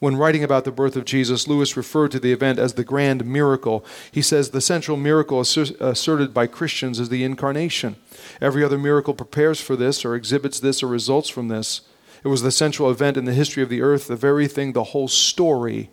When 0.01 0.17
writing 0.17 0.45
about 0.45 0.65
the 0.65 0.71
birth 0.71 0.97
of 0.97 1.07
Jesus, 1.07 1.49
Lewis 1.49 1.79
referred 1.79 2.11
to 2.11 2.21
the 2.21 2.33
event 2.33 2.59
as 2.59 2.75
the 2.75 2.85
grand 2.85 3.25
miracle. 3.25 3.85
He 4.13 4.21
says 4.21 4.51
the 4.51 4.61
central 4.61 4.99
miracle 4.99 5.41
asserted 5.41 6.35
by 6.35 6.47
Christians 6.47 7.01
is 7.01 7.09
the 7.09 7.25
incarnation. 7.25 7.97
Every 8.39 8.63
other 8.63 8.77
miracle 8.77 9.15
prepares 9.15 9.63
for 9.63 9.77
this, 9.77 10.05
or 10.05 10.15
exhibits 10.15 10.61
this, 10.61 10.83
or 10.83 10.89
results 10.89 11.31
from 11.31 11.49
this. 11.49 11.81
It 12.25 12.29
was 12.29 12.43
the 12.43 12.51
central 12.51 12.91
event 12.91 13.19
in 13.19 13.27
the 13.27 13.35
history 13.35 13.63
of 13.63 13.69
the 13.69 13.83
earth, 13.83 14.09
the 14.09 14.17
very 14.17 14.49
thing 14.49 14.73
the 14.73 14.85
whole 14.85 15.09
story 15.09 15.91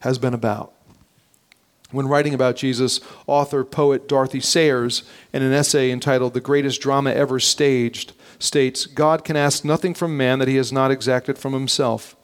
has 0.00 0.18
been 0.18 0.34
about. 0.34 0.72
When 1.90 2.08
writing 2.08 2.34
about 2.34 2.56
Jesus, 2.56 3.00
author 3.26 3.64
poet 3.64 4.08
Dorothy 4.08 4.40
Sayers, 4.40 5.04
in 5.32 5.42
an 5.42 5.52
essay 5.52 5.90
entitled 5.90 6.34
The 6.34 6.40
Greatest 6.40 6.82
Drama 6.82 7.12
Ever 7.12 7.40
Staged, 7.40 8.12
states 8.38 8.86
God 8.86 9.24
can 9.24 9.36
ask 9.36 9.64
nothing 9.64 9.94
from 9.94 10.16
man 10.16 10.40
that 10.40 10.48
he 10.48 10.56
has 10.56 10.72
not 10.72 10.90
exacted 10.90 11.38
from 11.38 11.54
himself. 11.54 12.14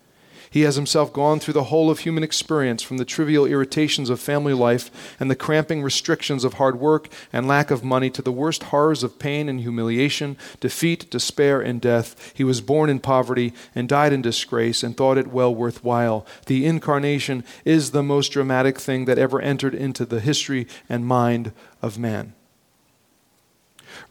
He 0.54 0.60
has 0.60 0.76
himself 0.76 1.12
gone 1.12 1.40
through 1.40 1.54
the 1.54 1.64
whole 1.64 1.90
of 1.90 1.98
human 1.98 2.22
experience, 2.22 2.80
from 2.80 2.98
the 2.98 3.04
trivial 3.04 3.44
irritations 3.44 4.08
of 4.08 4.20
family 4.20 4.54
life 4.54 5.16
and 5.18 5.28
the 5.28 5.34
cramping 5.34 5.82
restrictions 5.82 6.44
of 6.44 6.54
hard 6.54 6.78
work 6.78 7.08
and 7.32 7.48
lack 7.48 7.72
of 7.72 7.82
money 7.82 8.08
to 8.10 8.22
the 8.22 8.30
worst 8.30 8.62
horrors 8.62 9.02
of 9.02 9.18
pain 9.18 9.48
and 9.48 9.62
humiliation, 9.62 10.36
defeat, 10.60 11.10
despair, 11.10 11.60
and 11.60 11.80
death. 11.80 12.32
He 12.36 12.44
was 12.44 12.60
born 12.60 12.88
in 12.88 13.00
poverty 13.00 13.52
and 13.74 13.88
died 13.88 14.12
in 14.12 14.22
disgrace 14.22 14.84
and 14.84 14.96
thought 14.96 15.18
it 15.18 15.26
well 15.26 15.52
worth 15.52 15.82
while. 15.82 16.24
The 16.46 16.66
incarnation 16.66 17.42
is 17.64 17.90
the 17.90 18.04
most 18.04 18.28
dramatic 18.28 18.78
thing 18.78 19.06
that 19.06 19.18
ever 19.18 19.40
entered 19.40 19.74
into 19.74 20.04
the 20.04 20.20
history 20.20 20.68
and 20.88 21.04
mind 21.04 21.50
of 21.82 21.98
man. 21.98 22.32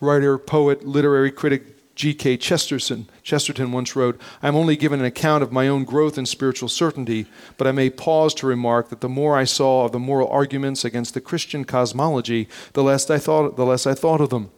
Writer, 0.01 0.38
poet, 0.38 0.86
literary 0.86 1.32
critic 1.32 1.72
G.K. 1.95 2.38
Chesterton, 2.38 3.08
Chesterton 3.21 3.71
once 3.71 3.95
wrote, 3.95 4.19
I 4.41 4.47
am 4.47 4.56
only 4.56 4.75
given 4.75 4.99
an 4.99 5.06
account 5.06 5.43
of 5.43 5.51
my 5.51 5.67
own 5.67 5.84
growth 5.84 6.17
in 6.17 6.25
spiritual 6.25 6.69
certainty, 6.69 7.27
but 7.56 7.67
I 7.67 7.71
may 7.71 7.91
pause 7.91 8.34
to 8.36 8.47
remark 8.47 8.89
that 8.89 9.01
the 9.01 9.10
more 9.10 9.38
I 9.38 9.43
saw 9.43 9.86
of 9.86 9.91
the 9.91 9.99
moral 9.99 10.27
arguments 10.29 10.84
against 10.84 11.13
the 11.13 11.21
Christian 11.21 11.65
cosmology, 11.65 12.47
the 12.73 12.84
less 12.84 13.08
I 13.10 13.19
thought, 13.19 13.58
the 13.58 13.65
less 13.65 13.86
I 13.86 13.93
thought 13.93 14.21
of 14.21 14.32
them. 14.32 14.49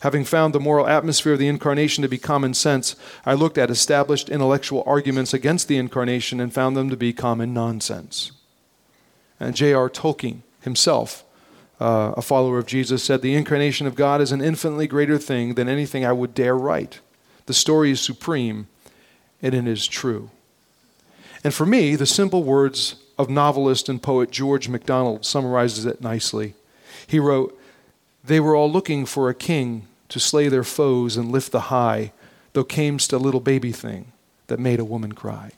Having 0.00 0.24
found 0.26 0.54
the 0.54 0.60
moral 0.60 0.86
atmosphere 0.86 1.32
of 1.32 1.38
the 1.40 1.48
incarnation 1.48 2.02
to 2.02 2.08
be 2.08 2.18
common 2.18 2.54
sense, 2.54 2.94
I 3.24 3.34
looked 3.34 3.58
at 3.58 3.70
established 3.70 4.28
intellectual 4.28 4.84
arguments 4.86 5.34
against 5.34 5.66
the 5.66 5.78
incarnation 5.78 6.38
and 6.38 6.54
found 6.54 6.76
them 6.76 6.90
to 6.90 6.96
be 6.96 7.12
common 7.12 7.52
nonsense. 7.52 8.30
And 9.40 9.56
J.R. 9.56 9.90
Tolkien 9.90 10.42
himself 10.60 11.24
uh, 11.80 12.14
a 12.16 12.22
follower 12.22 12.58
of 12.58 12.66
Jesus, 12.66 13.02
said, 13.02 13.22
The 13.22 13.34
incarnation 13.34 13.86
of 13.86 13.94
God 13.94 14.20
is 14.20 14.32
an 14.32 14.40
infinitely 14.40 14.86
greater 14.86 15.18
thing 15.18 15.54
than 15.54 15.68
anything 15.68 16.04
I 16.04 16.12
would 16.12 16.34
dare 16.34 16.56
write. 16.56 17.00
The 17.46 17.54
story 17.54 17.90
is 17.90 18.00
supreme, 18.00 18.66
and 19.42 19.54
it 19.54 19.66
is 19.66 19.86
true. 19.86 20.30
And 21.44 21.52
for 21.54 21.66
me, 21.66 21.94
the 21.94 22.06
simple 22.06 22.42
words 22.42 22.96
of 23.18 23.30
novelist 23.30 23.88
and 23.88 24.02
poet 24.02 24.30
George 24.30 24.68
MacDonald 24.68 25.24
summarizes 25.24 25.86
it 25.86 26.00
nicely. 26.00 26.54
He 27.06 27.18
wrote, 27.18 27.58
They 28.24 28.40
were 28.40 28.56
all 28.56 28.70
looking 28.70 29.06
for 29.06 29.28
a 29.28 29.34
king 29.34 29.86
to 30.08 30.18
slay 30.18 30.48
their 30.48 30.64
foes 30.64 31.16
and 31.16 31.30
lift 31.30 31.52
the 31.52 31.62
high, 31.62 32.12
though 32.52 32.64
camest 32.64 33.12
a 33.12 33.18
little 33.18 33.40
baby 33.40 33.72
thing 33.72 34.12
that 34.46 34.58
made 34.58 34.80
a 34.80 34.84
woman 34.84 35.12
cry. 35.12 35.52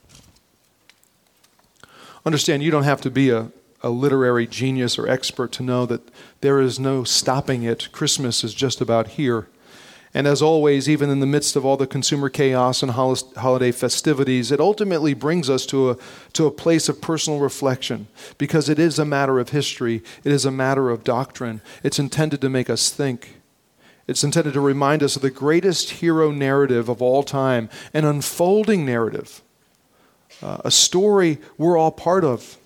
Understand, 2.27 2.63
you 2.63 2.71
don't 2.71 2.83
have 2.83 3.01
to 3.03 3.11
be 3.11 3.31
a, 3.31 3.51
a 3.83 3.91
literary 3.91 4.47
genius 4.47 4.99
or 4.99 5.09
expert 5.09 5.53
to 5.53 5.63
know 5.63 5.87
that 5.87 6.11
there 6.41 6.61
is 6.61 6.79
no 6.79 7.05
stopping 7.05 7.63
it. 7.63 7.91
Christmas 7.93 8.43
is 8.43 8.55
just 8.55 8.81
about 8.81 9.09
here. 9.09 9.49
And 10.15 10.27
as 10.27 10.41
always, 10.41 10.89
even 10.89 11.11
in 11.11 11.21
the 11.21 11.27
midst 11.27 11.55
of 11.55 11.67
all 11.67 11.77
the 11.77 11.87
consumer 11.87 12.29
chaos 12.31 12.83
and 12.83 12.93
holiday 12.93 13.71
festivities, 13.71 14.51
it 14.51 14.59
ultimately 14.59 15.15
brings 15.15 15.51
us 15.51 15.67
to 15.67 15.91
a, 15.91 15.97
to 16.33 16.47
a 16.47 16.51
place 16.51 16.89
of 16.89 17.01
personal 17.01 17.39
reflection 17.39 18.09
because 18.39 18.69
it 18.69 18.79
is 18.79 18.99
a 18.99 19.05
matter 19.05 19.39
of 19.39 19.51
history, 19.51 20.03
it 20.25 20.33
is 20.33 20.45
a 20.45 20.51
matter 20.51 20.91
of 20.91 21.05
doctrine. 21.05 21.61
It's 21.83 21.99
intended 21.99 22.41
to 22.41 22.49
make 22.49 22.71
us 22.71 22.91
think. 22.91 23.37
It's 24.07 24.25
intended 24.25 24.55
to 24.55 24.61
remind 24.61 25.03
us 25.03 25.17
of 25.17 25.23
the 25.23 25.31
greatest 25.31 25.91
hero 25.91 26.31
narrative 26.31 26.89
of 26.89 27.03
all 27.03 27.23
time, 27.23 27.69
an 27.93 28.07
unfolding 28.07 28.87
narrative 28.87 29.43
uh, 30.43 30.59
a 30.65 30.71
story 30.71 31.39
we're 31.57 31.77
all 31.77 31.91
part 31.91 32.25
of 32.25 32.57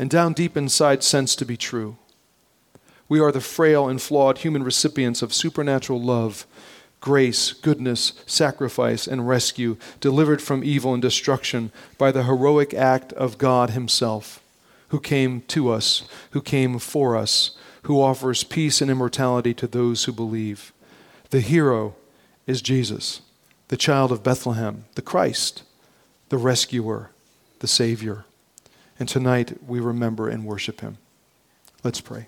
and 0.00 0.08
down 0.08 0.32
deep 0.32 0.56
inside 0.56 1.02
sense 1.04 1.36
to 1.36 1.44
be 1.44 1.58
true. 1.58 1.98
We 3.06 3.20
are 3.20 3.30
the 3.30 3.38
frail 3.42 3.86
and 3.86 4.00
flawed 4.00 4.38
human 4.38 4.62
recipients 4.62 5.20
of 5.20 5.34
supernatural 5.34 6.00
love, 6.00 6.46
grace, 7.02 7.52
goodness, 7.52 8.14
sacrifice, 8.24 9.06
and 9.06 9.28
rescue, 9.28 9.76
delivered 10.00 10.40
from 10.40 10.64
evil 10.64 10.94
and 10.94 11.02
destruction 11.02 11.70
by 11.98 12.12
the 12.12 12.22
heroic 12.22 12.72
act 12.72 13.12
of 13.12 13.36
God 13.36 13.70
Himself, 13.70 14.42
who 14.88 15.00
came 15.00 15.42
to 15.48 15.68
us, 15.68 16.08
who 16.30 16.40
came 16.40 16.78
for 16.78 17.14
us, 17.14 17.50
who 17.82 18.00
offers 18.00 18.42
peace 18.42 18.80
and 18.80 18.90
immortality 18.90 19.52
to 19.52 19.66
those 19.66 20.04
who 20.04 20.12
believe. 20.12 20.72
The 21.28 21.42
hero 21.42 21.94
is 22.46 22.62
Jesus, 22.62 23.20
the 23.68 23.76
child 23.76 24.12
of 24.12 24.22
Bethlehem, 24.22 24.86
the 24.94 25.02
Christ, 25.02 25.62
the 26.30 26.38
rescuer, 26.38 27.10
the 27.58 27.68
Savior. 27.68 28.24
And 29.00 29.08
tonight 29.08 29.56
we 29.66 29.80
remember 29.80 30.28
and 30.28 30.44
worship 30.44 30.82
Him. 30.82 30.98
Let's 31.82 32.02
pray. 32.02 32.26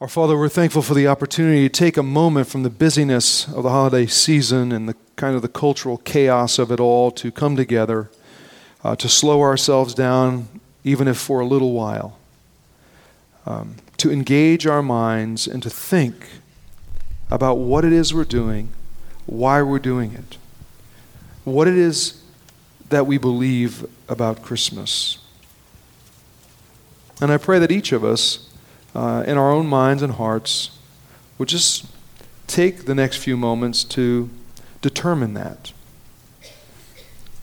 Our 0.00 0.06
Father, 0.06 0.38
we're 0.38 0.48
thankful 0.48 0.82
for 0.82 0.94
the 0.94 1.08
opportunity 1.08 1.68
to 1.68 1.68
take 1.68 1.96
a 1.96 2.04
moment 2.04 2.46
from 2.46 2.62
the 2.62 2.70
busyness 2.70 3.48
of 3.48 3.64
the 3.64 3.70
holiday 3.70 4.06
season 4.06 4.70
and 4.70 4.88
the 4.88 4.94
kind 5.16 5.34
of 5.34 5.42
the 5.42 5.48
cultural 5.48 5.98
chaos 5.98 6.60
of 6.60 6.70
it 6.70 6.78
all 6.78 7.10
to 7.10 7.32
come 7.32 7.56
together, 7.56 8.08
uh, 8.84 8.94
to 8.94 9.08
slow 9.08 9.40
ourselves 9.40 9.94
down, 9.94 10.46
even 10.84 11.08
if 11.08 11.16
for 11.16 11.40
a 11.40 11.44
little 11.44 11.72
while, 11.72 12.16
um, 13.44 13.74
to 13.96 14.12
engage 14.12 14.64
our 14.68 14.84
minds 14.84 15.48
and 15.48 15.64
to 15.64 15.70
think 15.70 16.28
about 17.28 17.54
what 17.54 17.84
it 17.84 17.92
is 17.92 18.14
we're 18.14 18.22
doing, 18.22 18.68
why 19.26 19.60
we're 19.60 19.80
doing 19.80 20.12
it, 20.12 20.38
what 21.52 21.68
it 21.68 21.76
is 21.76 22.22
that 22.88 23.06
we 23.06 23.18
believe 23.18 23.86
about 24.08 24.42
Christmas. 24.42 25.18
And 27.20 27.30
I 27.32 27.36
pray 27.36 27.58
that 27.58 27.70
each 27.70 27.92
of 27.92 28.04
us 28.04 28.48
uh, 28.94 29.24
in 29.26 29.36
our 29.36 29.50
own 29.50 29.66
minds 29.66 30.02
and 30.02 30.14
hearts 30.14 30.70
would 31.36 31.48
just 31.48 31.86
take 32.46 32.84
the 32.84 32.94
next 32.94 33.18
few 33.18 33.36
moments 33.36 33.84
to 33.84 34.30
determine 34.80 35.34
that. 35.34 35.72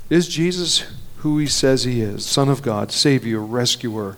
Is 0.09 0.27
Jesus 0.27 0.85
who 1.17 1.37
he 1.39 1.47
says 1.47 1.83
he 1.83 2.01
is, 2.01 2.25
Son 2.25 2.49
of 2.49 2.61
God, 2.61 2.91
Savior, 2.91 3.39
Rescuer, 3.39 4.17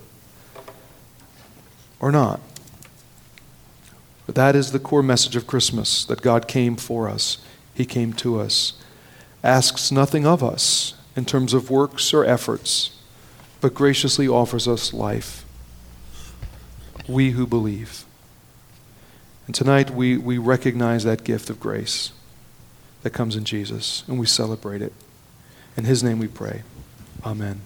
or 2.00 2.12
not? 2.12 2.40
But 4.26 4.36
that 4.36 4.56
is 4.56 4.72
the 4.72 4.80
core 4.80 5.04
message 5.04 5.36
of 5.36 5.48
Christmas 5.48 6.04
that 6.06 6.22
God 6.22 6.48
came 6.48 6.76
for 6.76 7.08
us, 7.08 7.38
He 7.74 7.86
came 7.86 8.12
to 8.14 8.40
us, 8.40 8.74
asks 9.48 9.92
nothing 9.92 10.28
of 10.28 10.44
us 10.44 10.94
in 11.16 11.24
terms 11.24 11.54
of 11.54 11.72
works 11.72 12.14
or 12.14 12.26
efforts, 12.26 12.92
but 13.62 13.74
graciously 13.74 14.28
offers 14.28 14.68
us 14.68 14.94
life 14.94 15.46
we 17.08 17.32
who 17.32 17.48
believe. 17.48 18.04
And 19.46 19.56
tonight 19.56 19.90
we, 19.92 20.18
we 20.18 20.38
recognize 20.38 21.06
that 21.06 21.24
gift 21.24 21.50
of 21.50 21.60
grace 21.60 22.12
that 23.04 23.12
comes 23.12 23.38
in 23.38 23.46
Jesus, 23.46 24.04
and 24.08 24.20
we 24.20 24.26
celebrate 24.26 24.82
it. 24.82 24.92
In 25.78 25.86
His 25.86 26.04
name 26.04 26.20
we 26.20 26.28
pray. 26.28 26.64
Amen. 27.26 27.62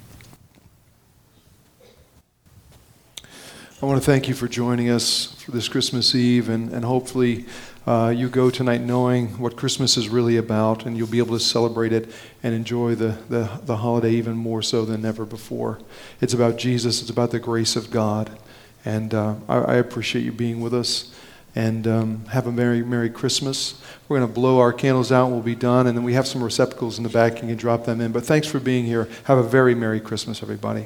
I 3.82 3.88
want 3.88 4.00
to 4.00 4.06
thank 4.06 4.28
you 4.28 4.36
for 4.36 4.48
joining 4.48 4.92
us 4.92 5.34
for 5.42 5.50
this 5.50 5.68
Christmas 5.68 6.14
Eve, 6.14 6.50
and, 6.50 6.72
and 6.72 6.86
hopefully 6.86 7.48
uh, 7.88 8.14
you 8.16 8.30
go 8.30 8.52
tonight 8.52 8.82
knowing 8.82 9.40
what 9.40 9.58
Christmas 9.58 9.98
is 9.98 10.08
really 10.08 10.38
about, 10.38 10.86
and 10.86 10.96
you'll 10.96 11.08
be 11.08 11.18
able 11.18 11.38
to 11.38 11.44
celebrate 11.44 11.92
it 11.92 12.12
and 12.44 12.54
enjoy 12.54 12.94
the, 12.94 13.18
the, 13.28 13.50
the 13.64 13.78
holiday 13.78 14.12
even 14.12 14.38
more 14.38 14.62
so 14.62 14.86
than 14.86 15.04
ever 15.04 15.26
before. 15.26 15.80
It's 16.20 16.34
about 16.34 16.58
Jesus, 16.58 17.02
it's 17.02 17.10
about 17.10 17.32
the 17.32 17.40
grace 17.40 17.76
of 17.76 17.90
God. 17.90 18.38
And 18.86 19.14
uh, 19.14 19.36
I, 19.48 19.58
I, 19.58 19.76
appreciate 19.76 20.24
you 20.24 20.32
being 20.32 20.60
with 20.60 20.74
us. 20.74 21.14
And 21.54 21.86
um, 21.86 22.26
have 22.26 22.48
a 22.48 22.52
Merry, 22.52 22.82
Merry 22.82 23.10
Christmas. 23.10 23.80
We're 24.08 24.20
going 24.20 24.30
to 24.30 24.34
blow 24.34 24.60
our 24.60 24.74
candles 24.74 25.12
out, 25.12 25.30
we'll 25.30 25.42
be 25.42 25.56
done. 25.56 25.86
And 25.86 25.98
then 25.98 26.04
we 26.04 26.14
have 26.14 26.26
some 26.26 26.44
receptacles 26.44 26.98
in 26.98 27.04
the 27.04 27.10
back. 27.10 27.36
You 27.36 27.48
can 27.48 27.58
drop 27.58 27.86
them 27.86 28.00
in. 28.00 28.12
But 28.12 28.24
thanks 28.24 28.48
for 28.48 28.60
being 28.60 28.86
here. 28.86 29.08
Have 29.26 29.38
a 29.38 29.44
very 29.44 29.76
Merry 29.76 30.00
Christmas, 30.00 30.42
everybody. 30.42 30.86